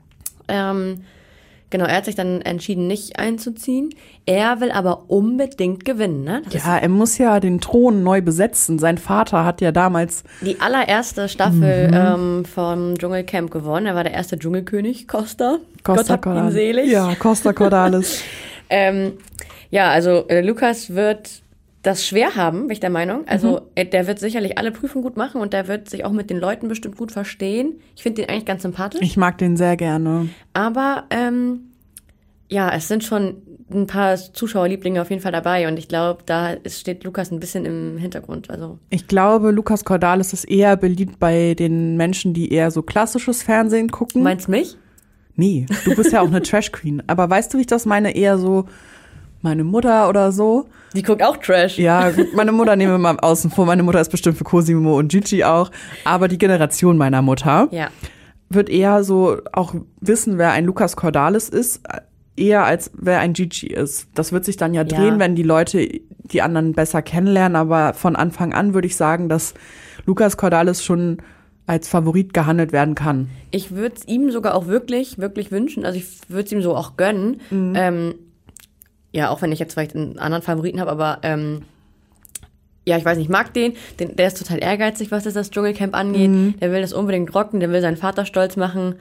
[1.70, 3.90] genau, er hat sich dann entschieden, nicht einzuziehen.
[4.26, 6.42] Er will aber unbedingt gewinnen, ne?
[6.50, 8.78] Das Ja, er muss ja den Thron neu besetzen.
[8.78, 13.86] Sein Vater hat ja damals die allererste Staffel ähm, vom Dschungelcamp gewonnen.
[13.86, 15.58] Er war der erste Dschungelkönig, Costa.
[15.84, 16.54] Gott hab ihn Cordalis.
[16.54, 16.90] selig.
[16.90, 18.22] Ja, Costa Cordalis.
[18.68, 19.12] Ähm,
[19.70, 21.42] ja, also äh, Lukas wird
[21.86, 23.26] das schwer haben, bin ich der Meinung.
[23.28, 26.30] Also äh, der wird sicherlich alle Prüfungen gut machen und der wird sich auch mit
[26.30, 27.80] den Leuten bestimmt gut verstehen.
[27.94, 29.00] Ich finde den eigentlich ganz sympathisch.
[29.02, 30.28] ich mag den sehr gerne.
[30.52, 31.70] Aber ähm,
[32.48, 33.36] ja, es sind schon
[33.70, 37.40] ein paar Zuschauerlieblinge auf jeden Fall dabei und ich glaube, da ist, steht Lukas ein
[37.40, 38.50] bisschen im Hintergrund.
[38.50, 43.42] Also Ich glaube, Lukas Cordalis ist eher beliebt bei den Menschen, die eher so klassisches
[43.42, 44.22] Fernsehen gucken.
[44.22, 44.76] meinst mich?
[45.36, 47.02] nee, du bist ja auch eine Trash Queen.
[47.06, 48.16] Aber weißt du, wie ich das meine?
[48.16, 48.66] Eher so
[49.46, 50.66] meine Mutter oder so.
[50.94, 51.78] Die guckt auch Trash.
[51.78, 53.64] Ja, gut, meine Mutter nehmen wir mal außen vor.
[53.64, 55.70] Meine Mutter ist bestimmt für Cosimo und Gigi auch.
[56.04, 57.88] Aber die Generation meiner Mutter Ja.
[58.48, 61.80] wird eher so auch wissen, wer ein Lukas Cordalis ist,
[62.36, 64.08] eher als wer ein Gigi ist.
[64.14, 65.18] Das wird sich dann ja drehen, Ja.
[65.20, 65.88] wenn die Leute
[66.32, 67.54] die anderen besser kennenlernen.
[67.54, 69.54] Aber von Anfang an würde ich sagen, dass
[70.06, 71.18] Lukas Cordalis schon
[71.68, 73.28] als Favorit gehandelt werden kann.
[73.52, 75.84] Ich würde es ihm sogar auch wirklich, wirklich wünschen.
[75.84, 77.40] Also ich würde es ihm so auch gönnen.
[77.52, 78.14] Ähm,
[79.16, 81.62] ja, auch wenn ich jetzt vielleicht einen anderen Favoriten habe, aber ähm,
[82.84, 83.72] ja, ich weiß nicht, ich mag den.
[83.98, 84.14] den.
[84.14, 86.60] Der ist total ehrgeizig, was das, das Dschungelcamp angeht.
[86.60, 88.96] Der will das unbedingt rocken, der will seinen Vater stolz machen.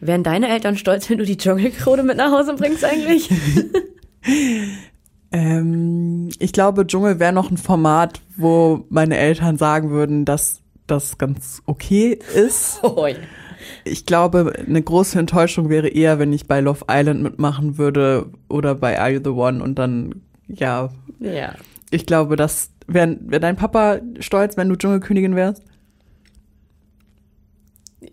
[0.00, 3.30] Wären deine Eltern stolz, wenn du die Dschungelkrone mit nach Hause bringst eigentlich?
[5.34, 11.18] Ähm, ich glaube, Dschungel wäre noch ein Format, wo meine Eltern sagen würden, dass das
[11.18, 12.78] ganz okay ist.
[12.84, 13.16] Oh, ja.
[13.84, 18.74] Ich glaube, eine große Enttäuschung wäre eher, wenn ich bei Love Island mitmachen würde oder
[18.74, 21.54] bei Are You the One und dann, ja, ja.
[21.90, 25.62] ich glaube, das wäre wär dein Papa stolz, wenn du Dschungelkönigin wärst?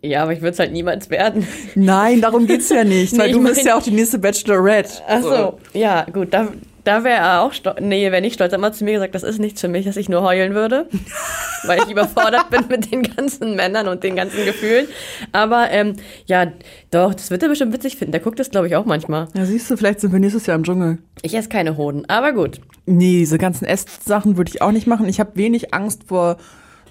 [0.02, 1.46] Ja, aber ich würde es halt niemals werden.
[1.76, 5.02] Nein, darum geht's ja nicht, Nee, weil du bist ja auch die nächste Bachelorette.
[5.08, 6.48] Ach so, ja, gut, da,
[6.84, 7.80] da wäre er auch stolz.
[7.82, 8.52] Nee, wäre nicht stolz.
[8.52, 10.54] Er hat mal zu mir gesagt, das ist nichts für mich, dass ich nur heulen
[10.54, 10.88] würde,
[11.64, 14.88] weil ich überfordert bin mit den ganzen Männern und den ganzen Gefühlen.
[15.32, 16.52] Aber ähm, ja,
[16.92, 18.12] doch, das wird er bestimmt witzig finden.
[18.12, 19.28] Der guckt das, glaube ich, auch manchmal.
[19.34, 20.98] Ja, siehst du, vielleicht sind wir nächstes Jahr im Dschungel.
[21.22, 22.62] Ich esse keine Hoden, aber gut.
[22.86, 25.08] Nee, diese ganzen Esssachen würde ich auch nicht machen.
[25.08, 26.38] Ich habe wenig Angst vor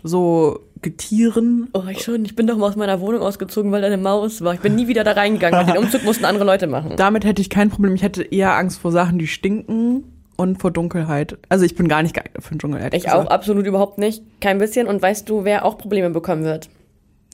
[0.02, 1.68] so Getieren.
[1.74, 2.24] Oh, ich schon.
[2.24, 4.54] Ich bin doch mal aus meiner Wohnung ausgezogen, weil da eine Maus war.
[4.54, 5.66] Ich bin nie wieder da reingegangen.
[5.66, 6.94] Den Umzug mussten andere Leute machen.
[6.96, 7.94] Damit hätte ich kein Problem.
[7.94, 10.04] Ich hätte eher Angst vor Sachen, die stinken
[10.36, 11.36] und vor Dunkelheit.
[11.50, 12.80] Also ich bin gar nicht geeignet für den Dschungel.
[12.92, 13.30] Ich auch gesagt.
[13.32, 14.22] absolut überhaupt nicht.
[14.40, 14.86] Kein bisschen.
[14.86, 16.70] Und weißt du, wer auch Probleme bekommen wird?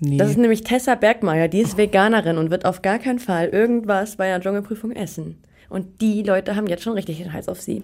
[0.01, 0.17] Nee.
[0.19, 1.49] Das ist nämlich Tessa Bergmeier.
[1.49, 5.39] Die ist Veganerin und wird auf gar keinen Fall irgendwas bei einer Dschungelprüfung essen.
[5.69, 7.83] Und die Leute haben jetzt schon richtig den Hals auf sie.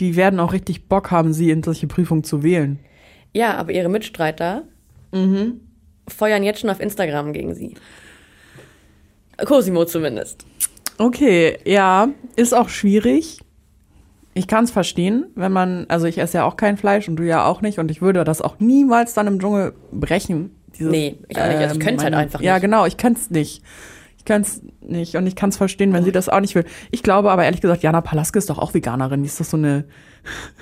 [0.00, 2.78] die werden auch richtig Bock haben, sie in solche Prüfungen zu wählen.
[3.36, 4.62] Ja, aber ihre Mitstreiter
[6.08, 7.74] feuern jetzt schon auf Instagram gegen sie.
[9.44, 10.46] Cosimo zumindest.
[10.98, 13.38] Okay, ja, ist auch schwierig.
[14.34, 17.22] Ich kann es verstehen, wenn man, also ich esse ja auch kein Fleisch und du
[17.24, 20.54] ja auch nicht und ich würde das auch niemals dann im Dschungel brechen.
[20.78, 21.56] Dieses, Nee, ich auch nicht.
[21.58, 22.62] Also ich könnte es halt meine- einfach Ja, nicht.
[22.62, 23.62] genau, ich könnte es nicht.
[24.26, 26.64] Ich kann es nicht und ich kann es verstehen, wenn sie das auch nicht will.
[26.90, 29.22] Ich glaube aber ehrlich gesagt, Jana Palaske ist doch auch Veganerin.
[29.22, 29.84] Die ist doch so eine,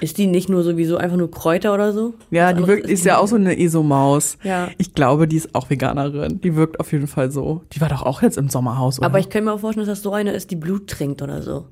[0.01, 2.13] Ist die nicht nur sowieso einfach nur Kräuter oder so?
[2.31, 4.37] ja, Was die wirkt, ist die ja auch so eine ESO-Maus.
[4.43, 4.69] Ja.
[4.77, 6.43] Ich glaube, die ist auch Veganerin.
[6.43, 7.63] Die wirkt auf jeden Fall so.
[7.73, 9.07] Die war doch auch jetzt im Sommerhaus, oder?
[9.07, 11.41] Aber ich kann mir auch vorstellen, dass das so eine ist, die Blut trinkt oder
[11.41, 11.65] so.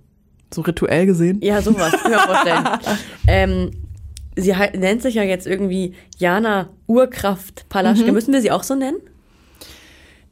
[0.54, 1.40] so rituell gesehen.
[1.42, 2.68] Ja, sowas, kann ich mir vorstellen.
[3.26, 3.70] ähm,
[4.34, 8.06] sie nennt sich ja jetzt irgendwie Jana Urkraft Palaschke.
[8.06, 8.14] Mhm.
[8.14, 8.96] Müssen wir sie auch so nennen?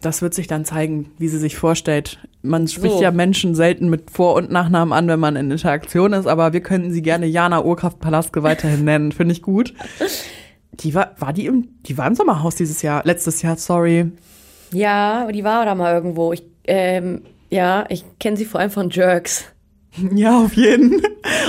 [0.02, 2.18] Das wird sich dann zeigen, wie sie sich vorstellt.
[2.42, 3.02] Man spricht So.
[3.02, 6.60] ja Menschen selten mit Vor- und Nachnamen an, wenn man in Interaktion ist, aber wir
[6.62, 9.12] können sie gerne Jana Urkraft Palaske weiterhin nennen.
[9.12, 9.74] Finde ich gut.
[10.72, 14.10] Die war, war die im, die war im Sommerhaus dieses Jahr, letztes Jahr, sorry.
[14.72, 16.32] Ja, die war da mal irgendwo.
[16.32, 19.44] Ich, ähm, ja, ich kenne sie vor allem von Jerks.
[20.14, 21.02] Ja, auf jeden.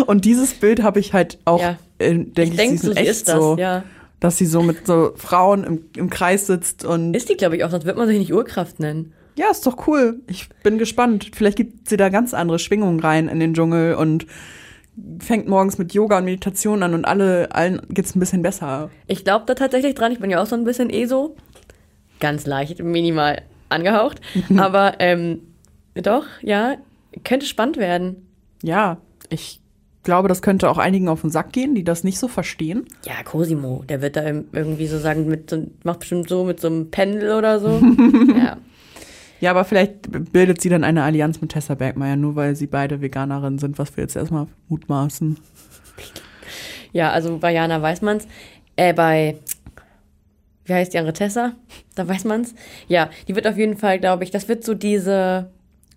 [0.08, 1.78] Und dieses Bild habe ich halt auch, Ja.
[2.00, 3.84] äh, denke ich, denke, sie sie echt ist das, so, ja.
[4.21, 7.65] Dass sie so mit so Frauen im, im Kreis sitzt und Ist die, glaube ich,
[7.65, 9.13] auch, sonst wird man sich nicht Urkraft nennen.
[9.36, 10.21] Ja, ist doch cool.
[10.27, 11.31] Ich bin gespannt.
[11.34, 14.27] Vielleicht gibt sie da ganz andere Schwingungen rein in den Dschungel und
[15.19, 18.91] fängt morgens mit Yoga und Meditation an und alle, allen geht's ein bisschen besser.
[19.07, 20.12] Ich glaube da tatsächlich dran.
[20.12, 21.36] Ich bin ja auch so ein bisschen ESO.
[22.19, 24.21] Ganz leicht, minimal angehaucht.
[24.57, 25.39] Aber ähm,
[25.95, 26.75] doch, ja,
[27.23, 28.27] könnte spannend werden.
[28.62, 28.97] Ja,
[29.29, 29.61] ich
[30.04, 32.86] glaube, das könnte auch einigen auf den Sack gehen, die das nicht so verstehen.
[33.06, 36.68] Ja, Cosimo, der wird da irgendwie so sagen, mit so, macht bestimmt so mit so
[36.68, 37.82] einem Pendel oder so.
[38.36, 38.58] ja.
[39.40, 43.02] Ja, aber vielleicht bildet sie dann eine Allianz mit Tessa Bergmeier, nur weil sie beide
[43.02, 45.40] Veganerinnen sind, was wir jetzt erstmal mutmaßen.
[46.94, 48.28] ja, also bei Jana weiß man's.
[48.76, 49.38] Äh, bei,
[50.66, 51.54] wie heißt die andere Tessa?
[51.96, 52.54] Da weiß man's.
[52.88, 55.50] Ja, die wird auf jeden Fall, glaube ich, das wird so diese,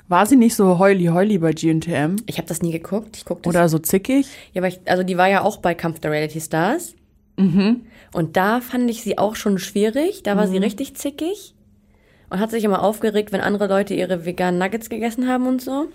[0.08, 2.16] War sie nicht so heuli-heuli bei GNTM?
[2.26, 3.16] ich habe das nie geguckt.
[3.16, 4.26] Ich gucke das Oder so zickig?
[4.52, 6.94] Ja, aber ich, also die war ja auch bei Kampf der Reality Stars.
[7.36, 10.22] Und da fand ich sie auch schon schwierig.
[10.22, 11.54] Da war sie richtig zickig
[12.30, 15.86] und hat sich immer aufgeregt, wenn andere Leute ihre veganen Nuggets gegessen haben und so.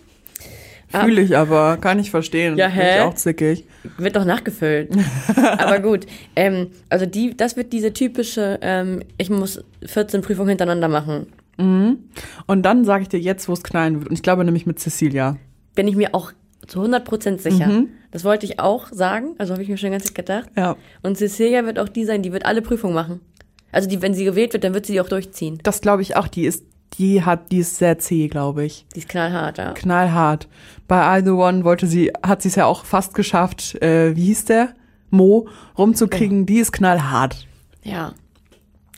[0.90, 2.58] Fühle ich aber, kann ich verstehen.
[2.58, 2.96] Ja, Bin hä?
[2.96, 3.66] Ich auch zickig.
[3.98, 4.90] Wird doch nachgefüllt.
[5.36, 10.88] aber gut, ähm, also die, das wird diese typische, ähm, ich muss 14 Prüfungen hintereinander
[10.88, 11.28] machen.
[11.60, 14.10] Und dann sage ich dir jetzt, wo es knallen wird.
[14.10, 15.38] Und ich glaube nämlich mit Cecilia.
[15.76, 16.32] Bin ich mir auch
[16.68, 17.84] zu 100% sicher.
[18.12, 20.50] Das wollte ich auch sagen, also habe ich mir schon Zeit gedacht.
[20.56, 20.76] Ja.
[21.04, 23.22] Und Cecilia wird auch die sein, die wird alle Prüfungen machen.
[23.72, 25.60] Also die, wenn sie gewählt wird, dann wird sie die auch durchziehen.
[25.64, 26.28] Das glaube ich auch.
[26.28, 26.64] Die ist,
[26.98, 28.86] die hat, die ist sehr zäh, glaube ich.
[28.96, 29.74] Die ist knallhart, ja.
[29.74, 30.48] Knallhart.
[30.88, 34.26] Bei I The One wollte sie, hat sie es ja auch fast geschafft, äh, wie
[34.26, 34.74] hieß der?
[35.12, 36.46] Mo, rumzukriegen.
[36.46, 37.48] Die ist knallhart.
[37.84, 38.14] Ja.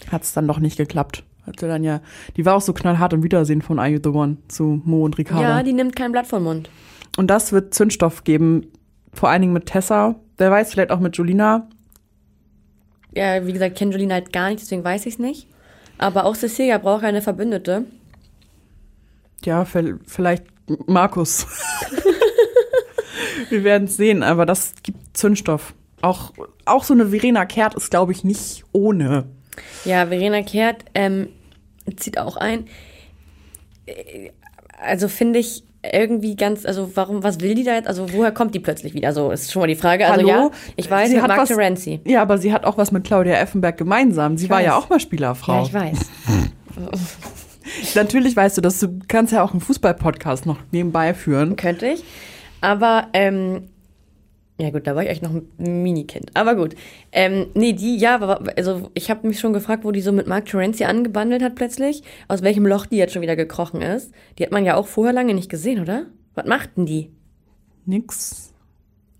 [0.10, 1.24] Hat es dann doch nicht geklappt.
[1.52, 2.02] Hatte dann ja,
[2.38, 5.44] die war auch so knallhart im Wiedersehen von I The One zu Mo und Ricardo.
[5.44, 6.70] Ja, die nimmt kein Blatt vom Mund.
[7.18, 8.68] und das wird Zündstoff geben.
[9.14, 10.16] Vor allen Dingen mit Tessa.
[10.38, 11.68] Wer weiß, vielleicht auch mit Julina.
[13.14, 15.48] Ja, wie gesagt, kenne Jolene halt gar nicht, deswegen weiß ich es nicht.
[15.98, 17.84] Aber auch Cecilia braucht eine Verbündete.
[19.44, 20.46] Ja, vi- vielleicht
[20.88, 21.46] Markus.
[23.50, 25.74] Wir werden es sehen, aber das gibt Zündstoff.
[26.02, 26.32] Auch,
[26.66, 29.26] auch so eine Verena Kehrt ist, glaube ich, nicht ohne.
[29.84, 31.28] Ja, Verena Kehrt ähm,
[31.98, 32.66] zieht auch ein.
[33.86, 34.30] Äh,
[34.84, 37.88] Also finde ich, irgendwie ganz, also warum, was will die da jetzt?
[37.88, 39.14] Also woher kommt die plötzlich wieder?
[39.14, 40.06] So ist schon mal die Frage.
[40.08, 40.30] Also Hallo?
[40.30, 42.00] ja, ich weiß, Sie hat Mark was- Terenzi.
[42.06, 44.38] Ja, aber sie hat auch was mit Claudia Effenberg gemeinsam.
[44.38, 44.66] Sie war weiß.
[44.66, 45.54] ja auch mal Spielerfrau.
[45.56, 46.00] Ja, ich weiß.
[47.96, 51.56] Natürlich weißt du, dass du kannst ja auch einen Fußball-Podcast noch nebenbei führen.
[51.56, 52.04] Könnte ich.
[52.62, 53.70] Aber, ähm,
[54.60, 56.32] ja gut, da war ich echt noch ein Minikind.
[56.36, 56.76] Aber gut.
[57.12, 60.46] Ähm, nee, die, ja, also ich habe mich schon gefragt, wo die so mit Mark
[60.46, 62.04] Terenzi angebandelt hat plötzlich.
[62.28, 64.14] Aus welchem Loch die jetzt schon wieder gekrochen ist.
[64.38, 66.06] Die hat man ja auch vorher lange nicht gesehen, oder?
[66.36, 67.12] Was macht denn die?
[67.86, 68.54] Nix.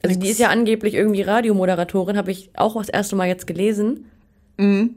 [0.04, 0.34] Also die Nix.
[0.34, 4.06] ist ja angeblich irgendwie Radiomoderatorin, habe ich auch das erste Mal jetzt gelesen.
[4.58, 4.96] Mhm.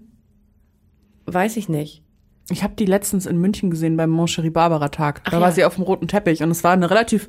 [1.26, 2.03] Weiß ich nicht.
[2.50, 5.22] Ich habe die letztens in München gesehen beim Moncherie Barbara Tag.
[5.24, 5.42] Ach da ja.
[5.42, 7.28] war sie auf dem roten Teppich und es war eine relativ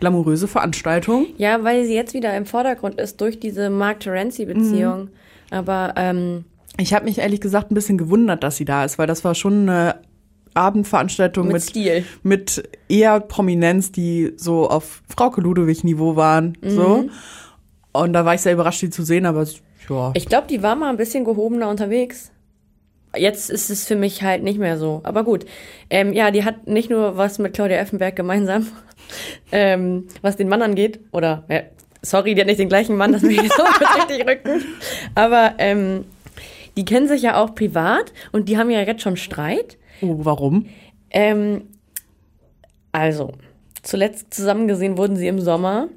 [0.00, 1.26] glamouröse Veranstaltung.
[1.38, 5.04] Ja, weil sie jetzt wieder im Vordergrund ist durch diese Mark Terenzi-Beziehung.
[5.04, 5.10] Mhm.
[5.50, 6.44] Aber ähm,
[6.76, 9.34] Ich habe mich ehrlich gesagt ein bisschen gewundert, dass sie da ist, weil das war
[9.34, 9.96] schon eine
[10.52, 12.04] Abendveranstaltung mit, mit, Stil.
[12.22, 16.58] mit eher Prominenz, die so auf Frauke Ludewig-Niveau waren.
[16.60, 16.70] Mhm.
[16.70, 17.08] So.
[17.92, 19.46] Und da war ich sehr überrascht, die zu sehen, aber
[19.88, 20.12] ja.
[20.14, 22.30] Ich glaube, die war mal ein bisschen gehobener unterwegs.
[23.16, 25.00] Jetzt ist es für mich halt nicht mehr so.
[25.02, 25.44] Aber gut.
[25.88, 28.68] Ähm, ja, die hat nicht nur was mit Claudia Effenberg gemeinsam,
[29.52, 31.00] ähm, was den Mann angeht.
[31.12, 31.62] Oder, ja,
[32.02, 33.62] sorry, die hat nicht den gleichen Mann, das will ich so
[33.98, 34.64] richtig rücken.
[35.14, 36.04] Aber ähm,
[36.76, 39.76] die kennen sich ja auch privat und die haben ja jetzt schon Streit.
[40.02, 40.66] Oh, warum?
[41.10, 41.68] Ähm,
[42.92, 43.32] also,
[43.82, 45.88] zuletzt zusammen gesehen wurden sie im Sommer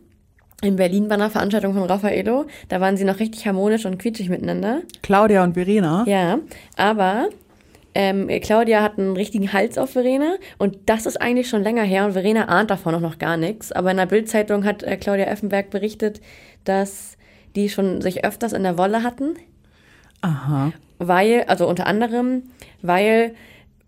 [0.63, 2.45] in Berlin bei einer Veranstaltung von Raffaello.
[2.69, 4.81] Da waren sie noch richtig harmonisch und quietschig miteinander.
[5.01, 6.03] Claudia und Verena.
[6.07, 6.39] Ja,
[6.77, 7.29] aber
[7.95, 12.05] ähm, Claudia hat einen richtigen Hals auf Verena und das ist eigentlich schon länger her
[12.05, 13.71] und Verena ahnt davon auch noch gar nichts.
[13.71, 16.21] Aber in der Bildzeitung hat äh, Claudia Effenberg berichtet,
[16.63, 17.17] dass
[17.55, 19.35] die schon sich öfters in der Wolle hatten,
[20.21, 20.71] Aha.
[20.97, 22.43] weil, also unter anderem,
[22.81, 23.35] weil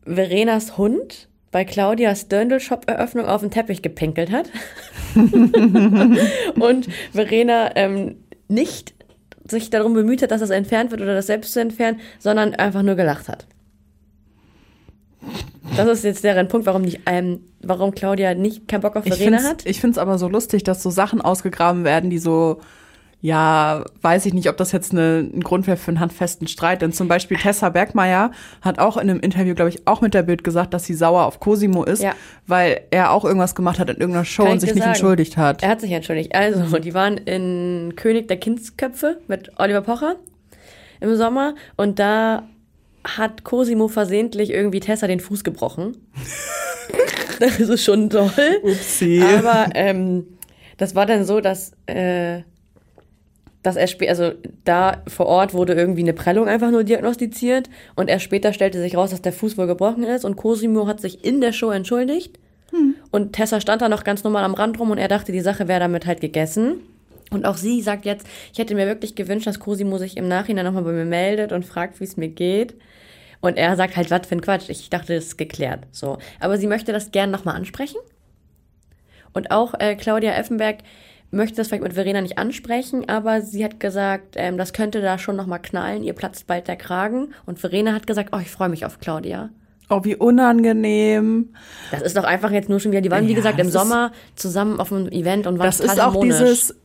[0.06, 4.52] Verenas Hund bei Claudias Dirndl-Shop-Eröffnung auf den Teppich gepinkelt hat.
[6.60, 8.18] und Verena ähm,
[8.50, 8.94] nicht
[9.50, 12.82] sich darum bemüht hat, dass das entfernt wird oder das selbst zu entfernen, sondern einfach
[12.82, 13.48] nur gelacht hat.
[15.78, 19.14] Das ist jetzt deren Punkt, warum, nicht, ähm, warum Claudia nicht keinen Bock auf Ich
[19.14, 19.66] Verena finde hat.
[19.66, 22.60] es ich aber so lustig, dass so Sachen ausgegraben werden, die so,
[23.26, 26.84] ja, weiß ich nicht, ob das jetzt eine, ein Grund wäre für einen handfesten Streit.
[26.84, 28.30] Denn zum Beispiel Tessa Bergmeier
[28.62, 31.26] hat auch in einem Interview, glaube ich, auch mit der Bild gesagt, dass sie sauer
[31.26, 32.14] auf Cosimo ist, Ja.
[32.46, 34.92] weil er auch irgendwas gemacht hat in irgendeiner Show Kann und ich sich nicht sagen.
[34.94, 35.64] entschuldigt hat.
[35.64, 36.36] Er hat sich entschuldigt.
[36.36, 40.18] Also, die waren in König der Kindsköpfe mit Oliver Pocher
[41.00, 42.44] im Sommer und da
[43.04, 45.98] hat Cosimo versehentlich irgendwie Tessa den Fuß gebrochen.
[47.40, 48.30] das ist schon toll.
[48.62, 49.24] Upsi.
[49.40, 50.28] Aber ähm,
[50.78, 52.42] das war dann so, dass, äh,
[53.66, 54.32] dass er später, also
[54.64, 58.96] da vor Ort wurde irgendwie eine Prellung einfach nur diagnostiziert und erst später stellte sich
[58.96, 62.38] raus, dass der Fuß wohl gebrochen ist und Cosimo hat sich in der Show entschuldigt
[63.12, 65.68] und Tessa stand da noch ganz normal am Rand rum und er dachte, die Sache
[65.68, 66.82] wäre damit halt gegessen.
[67.32, 70.66] Und auch sie sagt jetzt, ich hätte mir wirklich gewünscht, dass Cosimo sich im Nachhinein
[70.66, 72.76] nochmal bei mir meldet und fragt, wie es mir geht.
[73.42, 74.70] Und er sagt halt, was für ein Quatsch.
[74.70, 75.86] Ich dachte, das ist geklärt.
[75.92, 76.18] So.
[76.40, 78.00] Aber sie möchte das gern nochmal ansprechen.
[79.34, 80.78] Und auch äh, Claudia Effenberg
[81.32, 85.18] möchte das vielleicht mit Verena nicht ansprechen, aber sie hat gesagt, ähm, das könnte da
[85.18, 86.04] schon nochmal knallen.
[86.04, 87.34] Ihr platzt bald der Kragen.
[87.46, 89.50] Und Verena hat gesagt, oh, ich freue mich auf Claudia.
[89.90, 91.54] Oh, wie unangenehm.
[91.92, 94.12] Das ist doch einfach jetzt nur schon wieder, die waren wie Ja, gesagt im Sommer
[94.36, 96.76] zusammen auf einem Event und waren Das ist auch dieses,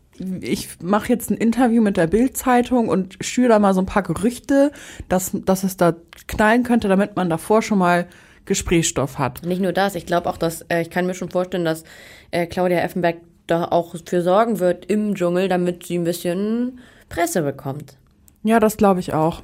[0.40, 4.02] ich mache jetzt ein Interview mit der Bild-Zeitung und schüre da mal so ein paar
[4.02, 4.70] Gerüchte,
[5.08, 5.94] dass, dass es da
[6.26, 8.06] knallen könnte, damit man davor schon mal
[8.44, 9.44] Gesprächsstoff hat.
[9.44, 11.84] Nicht nur das, ich glaube auch, dass, äh, ich kann mir schon vorstellen, dass
[12.32, 13.16] äh, Claudia Effenberg
[13.50, 17.96] da auch für sorgen wird im Dschungel, damit sie ein bisschen Presse bekommt.
[18.42, 19.42] Ja, das glaube ich auch.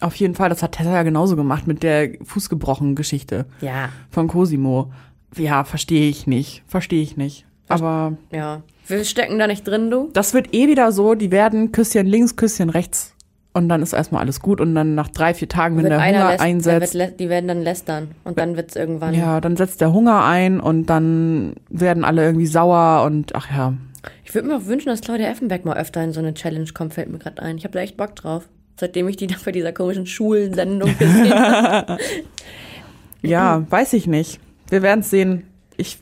[0.00, 4.28] Auf jeden Fall, das hat Tessa ja genauso gemacht mit der fußgebrochenen Geschichte Ja, von
[4.28, 4.92] Cosimo.
[5.36, 6.62] Ja, verstehe ich nicht.
[6.66, 7.46] Verstehe ich nicht.
[7.68, 8.62] Aber ja.
[8.86, 10.10] Wir stecken da nicht drin, du.
[10.12, 13.15] das wird eh wieder so, die werden Küsschen links, Küsschen rechts
[13.56, 16.06] und dann ist erstmal alles gut und dann nach drei, vier Tagen, wenn Wird der
[16.06, 19.14] Hunger lässt, einsetzt, wird, die werden dann lästern und dann wird's irgendwann.
[19.14, 23.72] ja, dann setzt der Hunger ein und dann werden alle irgendwie sauer und ach ja.
[24.24, 26.92] Ich würde mir auch wünschen, dass Claudia Effenberg mal öfter in so eine Challenge kommt,
[26.92, 27.56] fällt mir gerade ein.
[27.56, 28.46] Ich habe da echt Bock drauf.
[28.78, 31.96] Seitdem ich die da bei dieser komischen Schulsendung gesehen habe.
[33.22, 34.38] Ja, weiß ich nicht.
[34.68, 35.44] Wir werden es sehen.
[35.78, 35.98] Ich,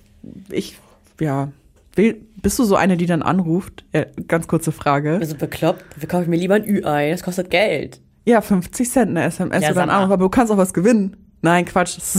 [0.51, 0.77] ich,
[1.21, 1.53] ja.
[1.95, 3.85] Will, bist du so eine, die dann anruft?
[3.91, 5.17] Äh, ganz kurze Frage.
[5.21, 8.01] Also bekloppt, wir kaufe ich mir lieber ein Ü-Ei, das kostet Geld.
[8.27, 9.91] Ja, 50 Cent eine SMS Ja, oder ein.
[9.91, 11.17] Anruf, aber du kannst auch was gewinnen.
[11.43, 11.99] Nein, Quatsch.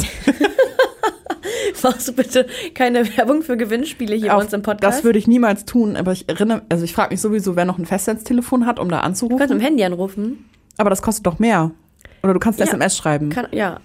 [1.84, 4.98] Machst du bitte keine Werbung für Gewinnspiele hier bei uns im Podcast?
[5.00, 7.78] Das würde ich niemals tun, aber ich erinnere, also ich frage mich sowieso, wer noch
[7.78, 9.52] ein Festnetztelefon hat, um da du kannst anzurufen.
[9.52, 10.46] im Handy anrufen.
[10.78, 11.72] Aber das kostet doch mehr.
[12.24, 12.66] Oder du kannst Ja.
[12.66, 13.30] SMS schreiben.
[13.30, 13.80] Kann, ja.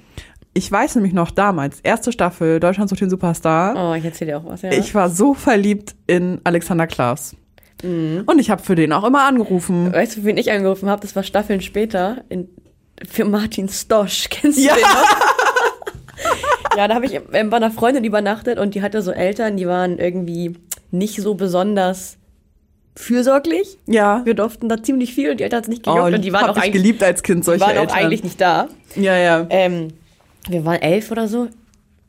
[0.52, 3.74] Ich weiß nämlich noch damals, erste Staffel, Deutschland sucht den Superstar.
[3.76, 4.72] Oh, ich erzähle dir auch was, ja.
[4.72, 7.36] Ich war so verliebt in Alexander Klaas.
[7.82, 9.90] Und ich habe für den auch immer angerufen.
[9.92, 11.00] weißt du, wen ich angerufen habe?
[11.00, 12.48] Das war Staffeln später in,
[13.08, 14.26] für Martin Stosch.
[14.30, 14.74] Kennst du Ja.
[14.74, 16.76] den noch?
[16.76, 19.98] ja, da habe ich bei einer Freundin übernachtet und die hatte so Eltern, die waren
[19.98, 20.56] irgendwie
[20.90, 22.18] nicht so besonders
[22.96, 23.78] fürsorglich.
[23.86, 24.22] Ja.
[24.24, 26.32] Wir durften da ziemlich viel und die Eltern hat es nicht Oh, gejuckt und die
[26.32, 27.96] waren auch ich eigentlich, geliebt als Kind, die solche waren auch Eltern.
[27.96, 28.68] eigentlich nicht da.
[28.96, 29.46] Ja, ja.
[29.48, 29.88] Ähm,
[30.48, 31.48] wir waren elf oder so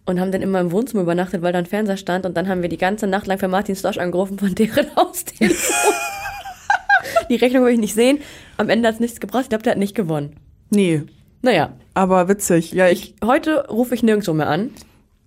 [0.06, 2.62] und haben dann immer im Wohnzimmer übernachtet, weil da ein Fernseher stand und dann haben
[2.62, 5.76] wir die ganze Nacht lang für Martin Stosch angerufen von deren Haustelefon.
[7.30, 8.20] die Rechnung will ich nicht sehen.
[8.58, 9.44] Am Ende hat es nichts gebracht.
[9.44, 10.36] Ich glaube, der hat nicht gewonnen.
[10.70, 11.04] Nee,
[11.41, 12.72] Naja, aber witzig.
[12.72, 14.72] Ja, ich, heute rufe ich nirgendwo mehr an.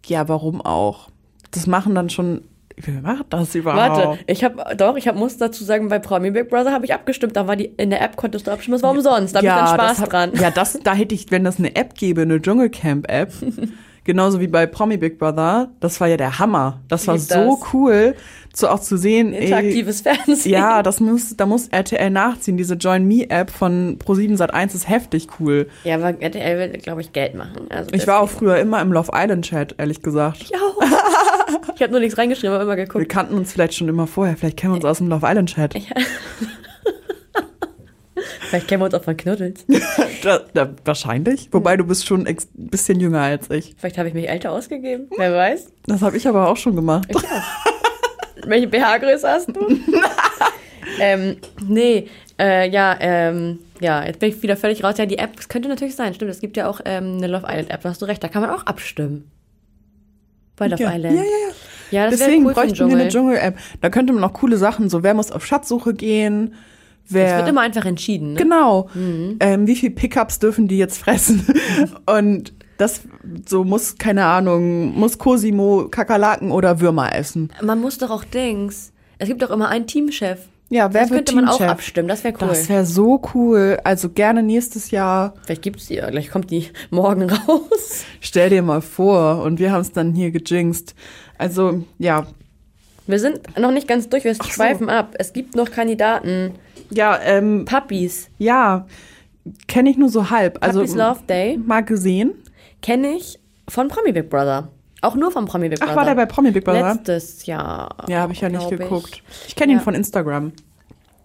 [0.06, 1.08] ja, warum auch?
[1.50, 2.42] Das machen dann schon,
[2.76, 3.98] wer macht das überhaupt?
[3.98, 6.94] Warte, ich habe doch, ich hab, muss dazu sagen, bei Promi Big Brother habe ich
[6.94, 7.36] abgestimmt.
[7.36, 9.34] Da war die in der App konntest du abstimmen, das war umsonst.
[9.34, 10.32] Da habe ich dann Spaß das hab- dran.
[10.34, 13.32] Ja, das, da hätte ich, wenn das eine App gäbe, eine Dschungelcamp-App,
[14.04, 16.80] genauso wie bei Promi Big Brother, das war ja der Hammer.
[16.88, 17.72] Das war Lieb so das.
[17.72, 18.14] cool,
[18.52, 19.32] so auch zu sehen.
[19.32, 20.52] ey, Interaktives Fernsehen.
[20.52, 22.56] Ja, das muss, da muss RTL nachziehen.
[22.56, 25.68] Diese Join Me App von Pro7 Sat1 ist heftig cool.
[25.84, 27.66] Ja, aber RTL will, glaube ich, Geld machen.
[27.70, 30.42] Also Ich war auch früher immer im Love Island Chat, ehrlich gesagt.
[30.42, 30.80] Ich auch.
[31.74, 33.08] ich habe nur nichts reingeschrieben, aber immer Wir geguckt.
[33.08, 34.36] kannten uns vielleicht schon immer vorher.
[34.36, 35.74] Vielleicht kennen wir uns aus dem Love Island Chat.
[38.48, 39.64] Vielleicht kennen wir uns auch von Knuddels.
[40.22, 41.50] Da, da, wahrscheinlich.
[41.52, 43.74] Wobei du bist schon ein bisschen jünger als ich.
[43.76, 45.10] Vielleicht habe ich mich älter ausgegeben.
[45.18, 45.70] Wer weiß.
[45.86, 47.06] Das habe ich aber auch schon gemacht.
[48.46, 49.66] Welche BH-Größe hast du?
[50.98, 51.36] ähm,
[51.68, 52.08] nee,
[52.40, 54.94] äh, ja, ähm, ja, jetzt bin ich wieder völlig raus.
[54.96, 56.30] Ja, die App, könnte natürlich sein, stimmt.
[56.30, 58.40] Es gibt ja auch ähm, eine Love Island App, da hast du recht, da kann
[58.40, 59.30] man auch abstimmen.
[60.56, 61.16] Bei Love Ja, Island.
[61.16, 61.54] ja, ja, ja.
[61.90, 63.36] Ja, das Deswegen cool bräuchten wir eine Dschungel.
[63.38, 63.58] Dschungel-App.
[63.80, 66.54] Da könnte man auch coole Sachen, so wer muss auf Schatzsuche gehen,
[67.08, 67.26] wer.
[67.32, 68.32] Es wird immer einfach entschieden.
[68.32, 68.38] Ne?
[68.38, 68.88] Genau.
[68.94, 71.46] Ähm, wie viel Pickups dürfen die jetzt fressen?
[72.06, 73.02] Und das
[73.46, 77.50] so muss, keine Ahnung, muss Cosimo Kakerlaken oder Würmer essen.
[77.62, 78.92] Man muss doch auch Dings.
[79.18, 80.38] Es gibt doch immer einen Teamchef.
[80.70, 82.48] Ja, wer Das wird könnte man auch abstimmen, das wäre cool.
[82.48, 83.78] Das wäre so cool.
[83.84, 85.34] Also gerne nächstes Jahr.
[85.44, 88.04] Vielleicht gibt's die ja, gleich kommt die morgen raus.
[88.20, 89.42] Stell dir mal vor.
[89.42, 90.94] Und wir haben es dann hier gejinxt.
[91.38, 92.26] Also, ja.
[93.06, 94.44] Wir sind noch nicht ganz durch, wir so.
[94.44, 95.14] schweifen ab.
[95.18, 96.52] Es gibt noch Kandidaten.
[96.90, 98.28] Ja, ähm, Puppies.
[98.38, 98.86] ja.
[99.68, 100.56] Kenne ich nur so halb.
[100.62, 101.58] Also, Puppies Love Day.
[101.58, 102.32] mal gesehen.
[102.80, 104.70] Kenne ich von Promi Big Brother.
[105.04, 105.92] Auch nur von Promi Big Brother.
[105.92, 106.94] Ach, war der bei Promi Big Brother?
[106.94, 107.96] Letztes Jahr.
[108.08, 109.22] Ja, habe ich ja nicht geguckt.
[109.46, 109.84] Ich, kenne ihn Ja.
[109.84, 110.52] von Instagram.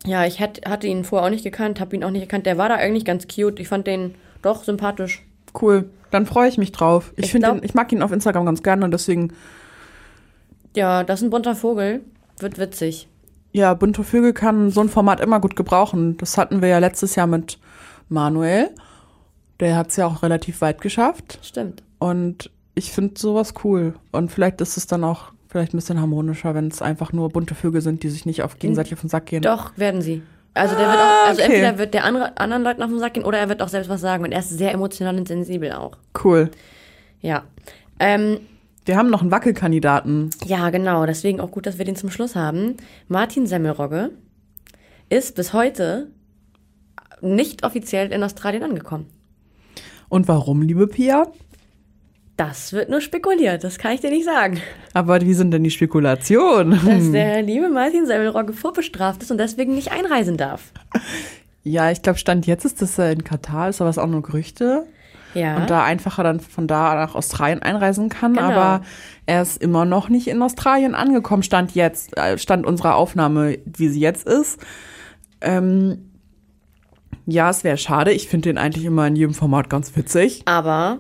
[0.06, 2.46] Ja, ich hätt, hatte ihn vorher auch nicht gekannt, habe ihn auch nicht gekannt.
[2.46, 3.60] Der war da eigentlich ganz cute.
[3.60, 5.24] Ich fand den doch sympathisch.
[5.60, 5.90] Cool.
[6.12, 7.12] Dann freue ich mich drauf.
[7.16, 9.34] Ich, Ich glaub- ihn- ich mag ihn auf Instagram ganz gerne und deswegen,
[10.76, 12.02] Ja, das ist ein bunter Vogel.
[12.40, 13.08] Wird witzig.
[13.52, 16.16] ja, bunte Vögel kann so ein Format immer gut gebrauchen.
[16.18, 17.58] Das hatten wir ja letztes Jahr mit
[18.08, 18.70] Manuel.
[19.60, 21.40] Der hat es ja auch relativ weit geschafft.
[21.42, 21.84] Stimmt.
[21.98, 23.94] Und ich finde sowas cool.
[24.12, 27.54] Und vielleicht ist es dann auch vielleicht ein bisschen harmonischer, wenn es einfach nur bunte
[27.56, 29.42] Vögel sind, die sich nicht auf gegenseitig auf den Sack gehen.
[29.42, 30.22] Doch, werden sie.
[30.56, 31.54] Also der wird auch, also Ah, okay.
[31.54, 33.90] entweder wird der andere, anderen Leuten auf den Sack gehen oder er wird auch selbst
[33.90, 34.24] was sagen.
[34.24, 35.98] Und er ist sehr emotional und sensibel auch.
[36.24, 36.50] Cool.
[37.22, 37.44] Ja.
[38.00, 38.40] Ähm,
[38.86, 40.30] Wir haben noch einen Wackelkandidaten.
[40.46, 41.06] ja, genau.
[41.06, 42.78] Deswegen auch gut, dass wir den zum Schluss haben.
[43.08, 44.12] Martin Semmelrogge
[45.10, 46.08] ist bis heute
[47.22, 49.08] nicht offiziell in Australien angekommen.
[50.10, 51.28] Und warum, liebe Pia?
[52.40, 54.62] Das wird nur spekuliert, das kann ich dir nicht sagen.
[54.94, 56.80] Aber wie sind denn die Spekulationen?
[56.86, 60.72] Dass der liebe Martin Semmelrogge vorbestraft ist und deswegen nicht einreisen darf.
[61.62, 64.88] Ja, ich glaube, Stand jetzt ist das in Katar, ist aber es auch nur Gerüchte.
[65.34, 65.58] Ja.
[65.58, 68.34] Und da einfacher dann von da nach Australien einreisen kann.
[68.34, 68.48] Genau.
[68.48, 68.82] Aber
[69.26, 73.90] er ist immer noch nicht in Australien angekommen, Stand jetzt, äh, Stand unserer Aufnahme, wie
[73.90, 74.62] sie jetzt ist.
[75.42, 76.10] Ähm,
[77.26, 78.14] ja, es wäre schade.
[78.14, 80.42] Ich finde den eigentlich immer in jedem Format ganz witzig.
[80.46, 81.00] Aber,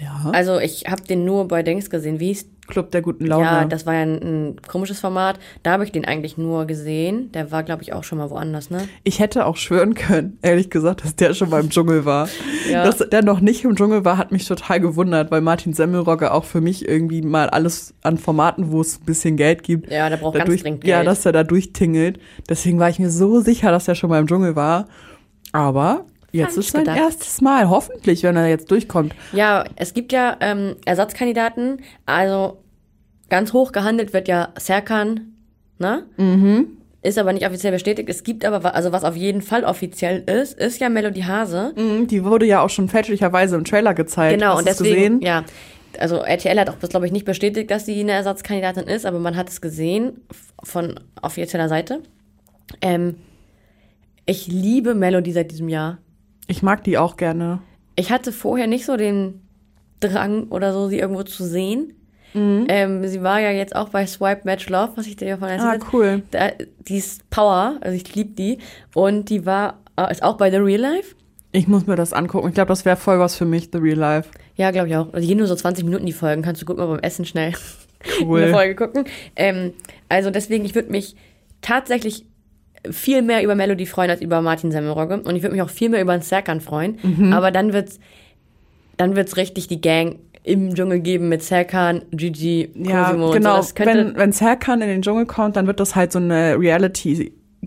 [0.00, 0.30] Ja.
[0.32, 2.18] also ich habe den nur bei Dings gesehen.
[2.18, 3.44] Wie hieß Club der guten Laune.
[3.44, 5.38] Ja, das war ja ein, ein komisches Format.
[5.62, 7.30] Da habe ich den eigentlich nur gesehen.
[7.32, 8.88] Der war, glaube ich, auch schon mal woanders, ne?
[9.02, 12.28] ich hätte auch schwören können, ehrlich gesagt, dass der schon mal im Dschungel war.
[12.70, 12.84] Ja.
[12.84, 16.44] Dass der noch nicht im Dschungel war, hat mich total gewundert, weil Martin Semmelrogge auch
[16.44, 20.16] für mich irgendwie mal alles an Formaten, wo es ein bisschen Geld gibt, Ja, der
[20.16, 21.08] braucht ganz dadurch, dringend ja, Geld.
[21.08, 22.18] dass er da durchtingelt.
[22.48, 24.86] Deswegen war ich mir so sicher, dass er schon mal im Dschungel war.
[25.52, 26.06] Aber
[26.38, 26.98] jetzt ist sein gedacht.
[26.98, 29.14] erstes Mal, hoffentlich, wenn er jetzt durchkommt.
[29.32, 31.78] Ja, es gibt ja ähm, Ersatzkandidaten.
[32.06, 32.58] Also
[33.30, 35.32] ganz hoch gehandelt wird ja Serkan,
[35.78, 36.04] ne?
[36.16, 36.68] Mhm.
[37.02, 38.08] Ist aber nicht offiziell bestätigt.
[38.08, 41.74] Es gibt aber, also was auf jeden Fall offiziell ist, ist ja Melody Hase.
[41.76, 44.38] Mhm, Die wurde ja auch schon fälschlicherweise im Trailer gezeigt.
[44.38, 45.20] Genau, Hast und deswegen, gesehen?
[45.20, 45.44] ja.
[45.98, 49.18] Also RTL hat auch das, glaube ich, nicht bestätigt, dass sie eine Ersatzkandidatin ist, aber
[49.20, 50.22] man hat es gesehen
[50.62, 52.00] von offizieller Seite.
[52.80, 53.16] Ähm,
[54.26, 55.98] ich liebe Melody seit diesem Jahr.
[56.46, 57.60] Ich mag die auch gerne.
[57.96, 59.40] Ich hatte vorher nicht so den
[60.00, 61.94] Drang oder so, sie irgendwo zu sehen.
[62.36, 65.48] Ähm, sie war ja jetzt auch bei Swipe Match Love, was ich dir ja von
[65.48, 65.96] erzählt Ah, habe.
[65.96, 66.22] cool.
[66.32, 68.58] Da, die ist Power, also ich liebe die.
[68.92, 71.14] Und die war, äh, ist auch bei The Real Life.
[71.52, 72.48] Ich muss mir das angucken.
[72.48, 74.30] Ich glaube, das wäre voll was für mich, The Real Life.
[74.56, 75.12] Ja, glaube ich auch.
[75.12, 76.42] Also gehen nur so 20 Minuten die Folgen.
[76.42, 77.52] Kannst du gut mal beim Essen schnell
[78.20, 78.42] Cool.
[78.42, 79.04] eine Folge gucken.
[79.36, 79.72] Ähm,
[80.08, 81.14] also deswegen, ich würde mich
[81.60, 82.26] tatsächlich
[82.90, 85.22] viel mehr über Melody freuen als über Martin Semmelrogge.
[85.22, 86.98] Und ich würde mich auch viel mehr über einen Serkan freuen.
[87.02, 87.32] Mhm.
[87.32, 87.98] Aber dann wird's,
[88.96, 93.56] dann wird's richtig die Gang im Dschungel geben mit Serkan, Gigi, Ja, Cosimo genau.
[93.56, 93.56] und so.
[93.56, 96.56] Das könnte wenn wenn Serkan in den Dschungel kommt, dann wird das halt so eine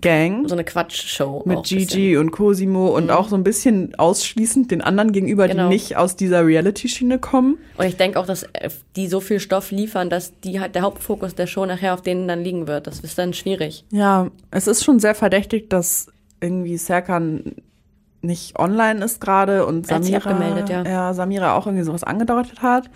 [0.02, 1.64] Reality-Gang so eine Quatschshow mit.
[1.64, 5.64] Gigi und Cosimo und auch so ein bisschen ausschließend den anderen gegenüber, Genau.
[5.64, 7.58] die nicht aus dieser Reality-Schiene kommen.
[7.76, 10.82] Und ich denke auch, dass äh, die so viel Stoff liefern, dass die halt der
[10.82, 12.86] Hauptfokus der Show nachher auf denen dann liegen wird.
[12.86, 13.84] Das ist dann schwierig.
[13.90, 16.08] Ja, es ist schon sehr verdächtig, dass
[16.40, 17.56] irgendwie Serkan
[18.20, 21.14] nicht online ist gerade und Samira, abgemeldet, ja.
[21.14, 22.90] Samira auch irgendwie sowas angedeutet hat.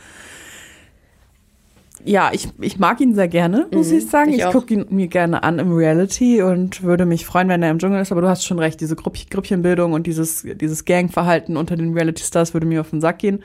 [2.05, 4.31] Ja, ich, ich mag ihn sehr gerne, muss ich sagen.
[4.31, 7.63] Mhm, ich Ich, gucke ihn mir gerne an im Reality und würde mich freuen, wenn
[7.63, 8.11] er im Dschungel ist.
[8.13, 12.55] Aber du hast schon recht, diese Grupp Grüppchenbildung und dieses, dieses Gangverhalten unter den Reality-Stars
[12.55, 13.43] würde mir auf den Sack gehen.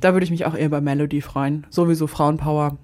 [0.00, 1.66] Da würde ich mich auch eher bei Melody freuen.
[1.70, 2.78] Sowieso Frauenpower.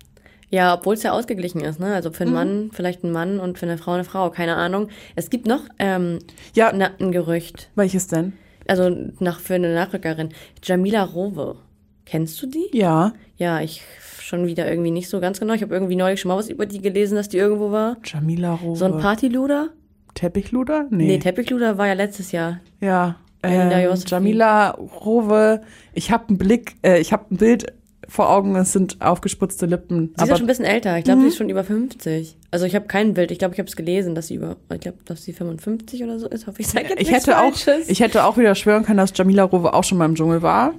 [0.51, 1.95] Ja, obwohl es ja ausgeglichen ist, ne?
[1.95, 2.37] Also für Mhm.
[2.37, 4.89] einen Mann vielleicht ein Mann und für eine Frau eine Frau, keine Ahnung.
[5.17, 6.19] Es gibt noch ähm,
[6.55, 8.33] Ja, na, ein Gerücht, welches denn?
[8.69, 8.91] also
[9.21, 10.31] nach für eine Nachrückerin.
[10.63, 11.57] Jamila Rowe.
[12.05, 12.69] Kennst du die?
[12.73, 13.83] Ja, Ja, ich
[14.27, 15.55] schon wieder irgendwie nicht so ganz genau.
[15.55, 17.97] Ich habe irgendwie neulich schon mal was über die gelesen, dass die irgendwo war.
[18.05, 18.77] Jamila Rowe.
[18.77, 19.70] So ein Partyluder?
[20.14, 20.87] Teppichluder?
[20.91, 22.61] Nee, Teppichluder war ja letztes Jahr.
[22.81, 23.70] Ja, ähm.
[24.07, 25.61] Jamila Rowe.
[25.95, 27.72] Ich habe einen Blick, äh, ich habe ein Bild
[28.09, 30.14] vor Augen, es sind aufgespritzte Lippen.
[30.16, 30.97] Sie ist ja schon ein bisschen älter.
[30.97, 32.37] Ich glaube, sie ist schon über 50.
[32.51, 33.31] Also ich habe kein Bild.
[33.31, 36.18] Ich glaube, ich habe es gelesen, dass sie über, ich glaube, dass sie 55 oder
[36.18, 36.47] so ist.
[36.47, 37.53] Hoffe ich sage jetzt ich hätte auch,
[37.87, 40.74] ich hätte auch wieder schwören können, dass Jamila Rowe auch schon mal im Dschungel war.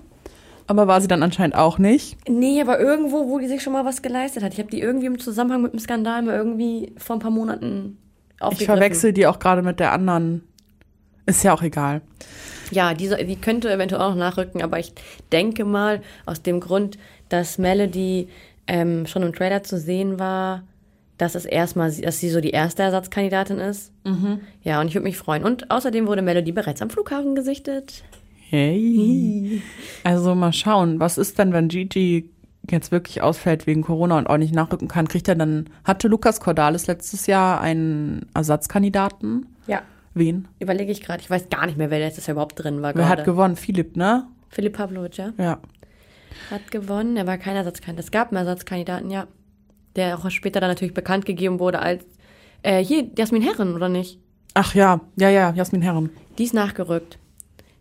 [0.68, 2.18] Aber war sie dann anscheinend auch nicht.
[2.30, 4.54] Nee, aber irgendwo, wo die sich schon mal was geleistet hat.
[4.54, 7.98] Ich habe die irgendwie im Zusammenhang mit dem Skandal mal irgendwie vor ein paar Monaten
[8.36, 8.66] Ich aufgegriffen.
[8.76, 10.44] verwechsel die auch gerade mit der anderen.
[11.26, 12.02] Ist ja auch egal.
[12.72, 14.92] Ja, diese, die könnte eventuell auch noch nachrücken, aber ich
[15.32, 16.98] denke mal, aus dem Grund,
[17.30, 18.28] dass Melody
[18.68, 20.64] ähm, schon im Trailer zu sehen war,
[21.18, 23.92] dass es erstmal, dass sie so die erste Ersatzkandidatin ist.
[24.64, 25.44] Ja, und ich würde mich freuen.
[25.44, 28.04] Und außerdem wurde Melody bereits am Flughafen gesichtet.
[28.50, 29.62] Hey.
[30.04, 32.30] Also mal schauen, was ist denn, wenn Gigi
[32.70, 35.08] jetzt wirklich ausfällt wegen Corona und auch nicht nachrücken kann?
[35.08, 39.48] Kriegt er dann, hatte Lukas Cordalis letztes Jahr einen Ersatzkandidaten?
[39.68, 39.82] Ja.
[40.14, 40.48] Wen?
[40.60, 41.22] Überlege ich gerade.
[41.22, 42.96] Ich weiß gar nicht mehr, wer letztes Jahr überhaupt drin war.
[42.96, 43.32] Wer hat gerade.
[43.32, 43.56] gewonnen?
[43.58, 44.26] Philipp, ne?
[44.50, 45.34] Philipp Pavlovic, ja.
[45.38, 45.60] Ja.
[46.50, 47.18] Hat gewonnen.
[47.18, 48.06] Er war kein Ersatzkandidat.
[48.06, 49.28] Es gab einen Ersatzkandidaten, ja.
[49.96, 52.06] Der auch später dann natürlich bekannt gegeben wurde als,
[52.64, 54.20] äh, hier, Jasmin Herren, oder nicht?
[54.54, 56.10] Ach ja, ja, ja, Jasmin Herren.
[56.38, 57.20] Die ist nachgerückt.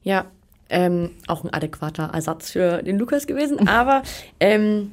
[0.03, 0.27] Ja,
[0.69, 3.69] ähm, auch ein adäquater Ersatz für den Lukas gewesen.
[3.69, 4.03] Aber
[4.41, 4.93] ähm,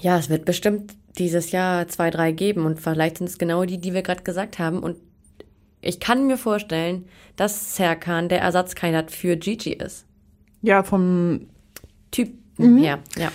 [0.00, 3.78] ja, es wird bestimmt dieses Jahr zwei, drei geben und vielleicht sind es genau die,
[3.78, 4.78] die wir gerade gesagt haben.
[4.78, 4.96] Und
[5.80, 7.04] ich kann mir vorstellen,
[7.36, 10.06] dass Serkan der Ersatzkandidat für Gigi ist.
[10.62, 11.46] Ja, vom,
[12.10, 12.78] Typ Mhm.
[12.78, 13.32] her, ja.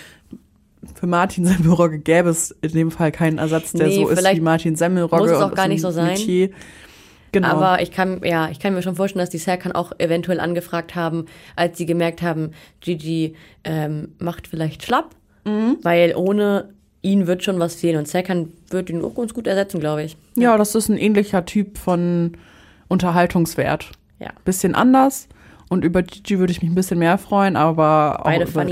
[0.93, 4.39] für Martin Semmelrogge gäbe es in dem Fall keinen Ersatz, der Nee, so ist wie
[4.39, 5.17] Martin Semmelrogge.
[5.23, 6.09] muss es auch und gar nicht so sein.
[6.13, 6.51] Metier.
[7.32, 7.47] Genau.
[7.49, 10.95] Aber ich kann, ja, ich kann mir schon vorstellen, dass die Serkan auch eventuell angefragt
[10.95, 11.25] haben,
[11.55, 12.51] als sie gemerkt haben,
[12.82, 15.15] Gigi ähm, macht vielleicht schlapp,
[15.45, 15.78] Mhm.
[15.84, 16.69] weil ohne
[17.01, 17.97] ihn wird schon was fehlen.
[17.97, 20.17] Und Serkan wird ihn auch ganz gut ersetzen, glaube ich.
[20.36, 22.34] ja, das ist ein ähnlicher Typ von
[22.88, 23.91] Unterhaltungswert.
[24.19, 24.30] Ja.
[24.45, 25.28] Bisschen anders.
[25.69, 28.23] Und über Gigi würde ich mich ein bisschen mehr freuen, aber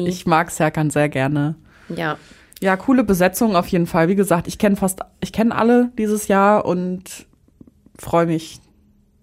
[0.06, 1.56] ich mag Serkan sehr gerne.
[1.90, 2.18] Ja.
[2.62, 4.08] Ja, coole Besetzung auf jeden Fall.
[4.08, 7.26] Wie gesagt, ich kenne fast, ich kenne alle dieses Jahr und
[7.98, 8.60] freue mich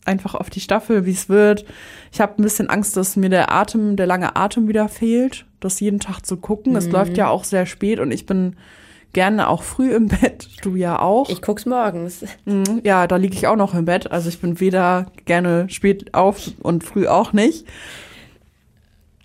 [0.05, 1.65] einfach auf die Staffel, wie es wird.
[2.11, 5.79] Ich habe ein bisschen Angst, dass mir der Atem, der lange Atem wieder fehlt, das
[5.81, 6.75] jeden Tag zu gucken.
[6.75, 6.93] Es Mhm.
[6.93, 8.57] läuft ja auch sehr spät und ich bin
[9.13, 10.49] gerne auch früh im Bett.
[10.63, 11.29] Du ja auch.
[11.29, 12.25] Ich guck's morgens.
[12.47, 14.11] Mhm, ja, da liege ich auch noch im Bett.
[14.11, 17.67] Also ich bin weder gerne spät auf und früh auch nicht.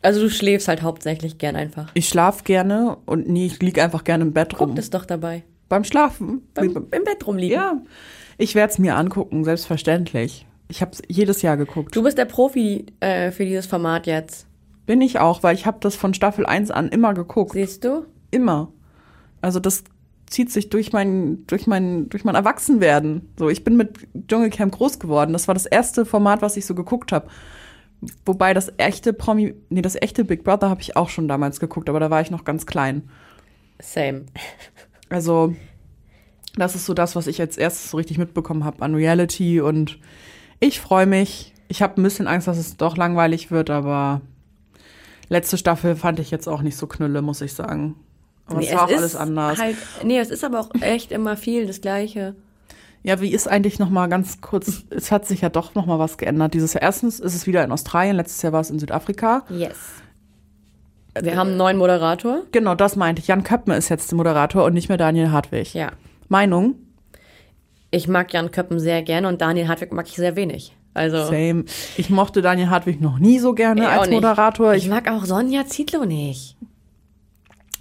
[0.04, 1.90] Also du schläfst halt hauptsächlich gern einfach.
[1.96, 4.68] Ich schlafe gerne und nee, ich liege einfach gerne im Bett rum.
[4.70, 5.44] Guck das doch dabei.
[5.70, 6.44] Beim Schlafen.
[6.54, 7.56] Beim, Im Bett rumliegen.
[7.56, 7.82] Ja,
[8.38, 10.46] ich werde es mir angucken, selbstverständlich.
[10.70, 11.96] Ich habe es jedes Jahr geguckt.
[11.96, 14.48] Du bist der Profi äh, für dieses Format jetzt.
[14.86, 17.54] Bin ich auch, weil ich habe das von Staffel 1 an immer geguckt.
[17.54, 18.06] Siehst du?
[18.32, 18.72] Immer.
[19.42, 19.84] Also das
[20.28, 23.30] zieht sich durch mein, durch mein, durch mein Erwachsenwerden.
[23.38, 25.34] So, ich bin mit Dschungelcamp groß geworden.
[25.34, 27.28] Das war das erste Format, was ich so geguckt habe.
[28.26, 31.90] Wobei das echte Promi, nee, das echte Big Brother habe ich auch schon damals geguckt,
[31.90, 33.10] aber da war ich noch ganz klein.
[33.80, 34.26] Same.
[35.10, 35.56] Also,
[36.58, 40.00] das ist so das, was ich als erstes so richtig mitbekommen habe an Reality und
[40.60, 41.54] ich freue mich.
[41.68, 44.22] Ich habe ein bisschen Angst, dass es doch langweilig wird, aber
[45.30, 47.96] Letzte Staffel fand ich jetzt auch nicht so knülle, muss ich sagen.
[48.46, 49.60] Aber Nee, es war auch ist alles anders.
[49.60, 52.36] Halt, nee, es ist aber auch echt immer viel das Gleiche.
[53.04, 56.00] Ja, wie ist eigentlich noch mal ganz kurz, es hat sich ja doch noch mal
[56.00, 56.82] was geändert dieses Jahr.
[56.82, 59.44] Erstens ist es wieder in Australien, letztes Jahr war es in Südafrika.
[59.50, 59.78] Yes.
[61.20, 62.44] Wir haben einen neuen Moderator.
[62.52, 63.28] Genau, das meinte ich.
[63.28, 65.74] Jan Köppen ist jetzt der Moderator und nicht mehr Daniel Hartwig.
[65.74, 65.92] Ja.
[66.30, 66.76] Meinung?
[67.92, 70.76] Ich mag Jan Köppen sehr gerne und Daniel Hartwig mag ich sehr wenig.
[70.94, 71.26] Also.
[71.26, 71.66] Same.
[71.96, 74.10] Ich mochte Daniel Hartwig noch nie so gerne als.
[74.10, 74.74] Moderator.
[74.74, 76.58] Ich Ich, mag auch Sonja Zietlow nicht.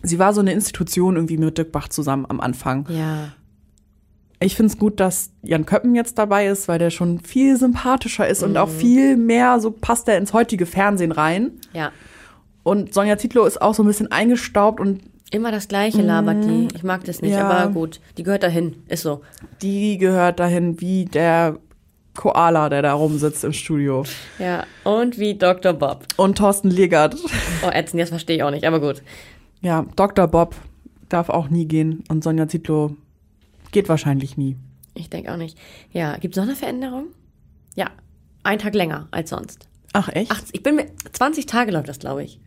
[0.03, 2.87] sie war so eine Institution irgendwie mit Dirk Bach zusammen am Anfang.
[2.91, 3.33] Ja.
[4.39, 8.29] Ich finde es gut, dass Jan Köppen jetzt dabei ist, weil der schon viel sympathischer
[8.29, 8.57] ist und Mhm.
[8.59, 11.53] auch viel mehr so passt er ins heutige Fernsehen rein.
[11.73, 11.91] Ja.
[12.63, 15.01] Und Sonja Zietlow ist auch so ein bisschen eingestaubt und
[15.33, 16.69] Immer das Gleiche labert die.
[16.75, 17.49] Ich mag das nicht, Ja.
[17.49, 18.01] aber gut.
[18.17, 18.83] Die gehört dahin.
[18.89, 19.23] Ist so.
[19.63, 21.59] die gehört dahin wie der
[22.15, 24.05] Koala, der da rumsitzt im Studio.
[24.39, 24.65] Ja.
[24.85, 25.73] Und wie Dr.
[25.73, 26.07] Bob.
[26.17, 27.17] Und Thorsten Legert.
[27.67, 29.03] Oh, ätzend, das verstehe ich auch nicht, aber gut.
[29.63, 30.29] Ja, Dr.
[30.29, 30.55] Bob
[31.09, 32.95] darf auch nie gehen und Sonja Zietlow
[33.73, 34.57] geht wahrscheinlich nie.
[34.95, 35.59] Ich denke auch nicht.
[35.93, 37.07] Ja, gibt es noch eine Veränderung?
[37.75, 37.91] Ja.
[38.45, 39.69] Ein Tag länger als sonst.
[39.93, 40.31] Ach echt?
[40.33, 40.87] Ach, ich bin mir.
[41.13, 42.39] 20 Tage läuft das, glaube ich.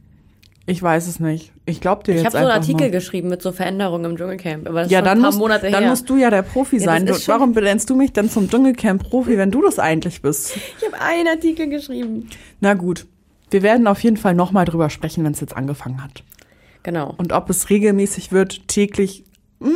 [0.65, 1.51] Ich weiß es nicht.
[1.65, 2.91] Ich glaube dir Ich jetzt habe so einen Artikel mal.
[2.91, 4.67] geschrieben mit so Veränderungen im Dschungelcamp.
[4.69, 5.89] Aber das ist Ja, schon dann, ein paar musst, Monate dann her.
[5.89, 7.05] musst du ja der Profi Ja, sein.
[7.07, 10.55] Du, ist schon- warum benennst du mich denn zum Dschungelcamp-Profi, wenn du das eigentlich bist?
[10.55, 12.29] ich habe einen Artikel geschrieben.
[12.59, 13.07] Na gut.
[13.49, 16.23] Wir werden auf jeden Fall nochmal drüber sprechen, wenn es jetzt angefangen hat.
[16.83, 17.15] Genau.
[17.17, 19.23] Und ob es regelmäßig wird, täglich,
[19.59, 19.69] mh,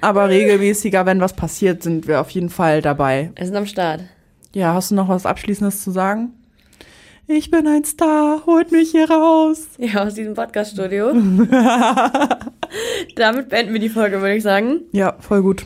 [0.00, 3.30] aber regelmäßiger, wenn was passiert, sind wir auf jeden Fall dabei.
[3.36, 4.00] Wir sind am Start.
[4.54, 6.30] Ja, hast du noch was Abschließendes zu sagen?
[7.34, 9.68] Ich bin ein Star, holt mich hier raus.
[9.78, 11.12] Ja, aus diesem Podcast-Studio.
[13.16, 14.82] Damit beenden wir die Folge, würde ich sagen.
[14.92, 15.64] Ja, voll gut.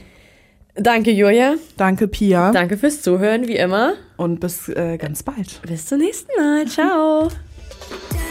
[0.77, 1.55] Danke, Julia.
[1.77, 2.53] Danke, Pia.
[2.53, 3.95] Danke fürs Zuhören, wie immer.
[4.17, 5.61] Und bis äh, ganz bald.
[5.63, 6.67] Bis zum nächsten Mal.
[6.67, 7.31] Ciao.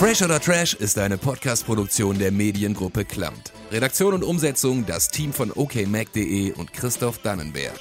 [0.00, 3.52] Fresh oder Trash ist eine Podcast-Produktion der Mediengruppe Klamt.
[3.70, 7.78] Redaktion und Umsetzung das Team von okmac.de und Christoph Dannenberg.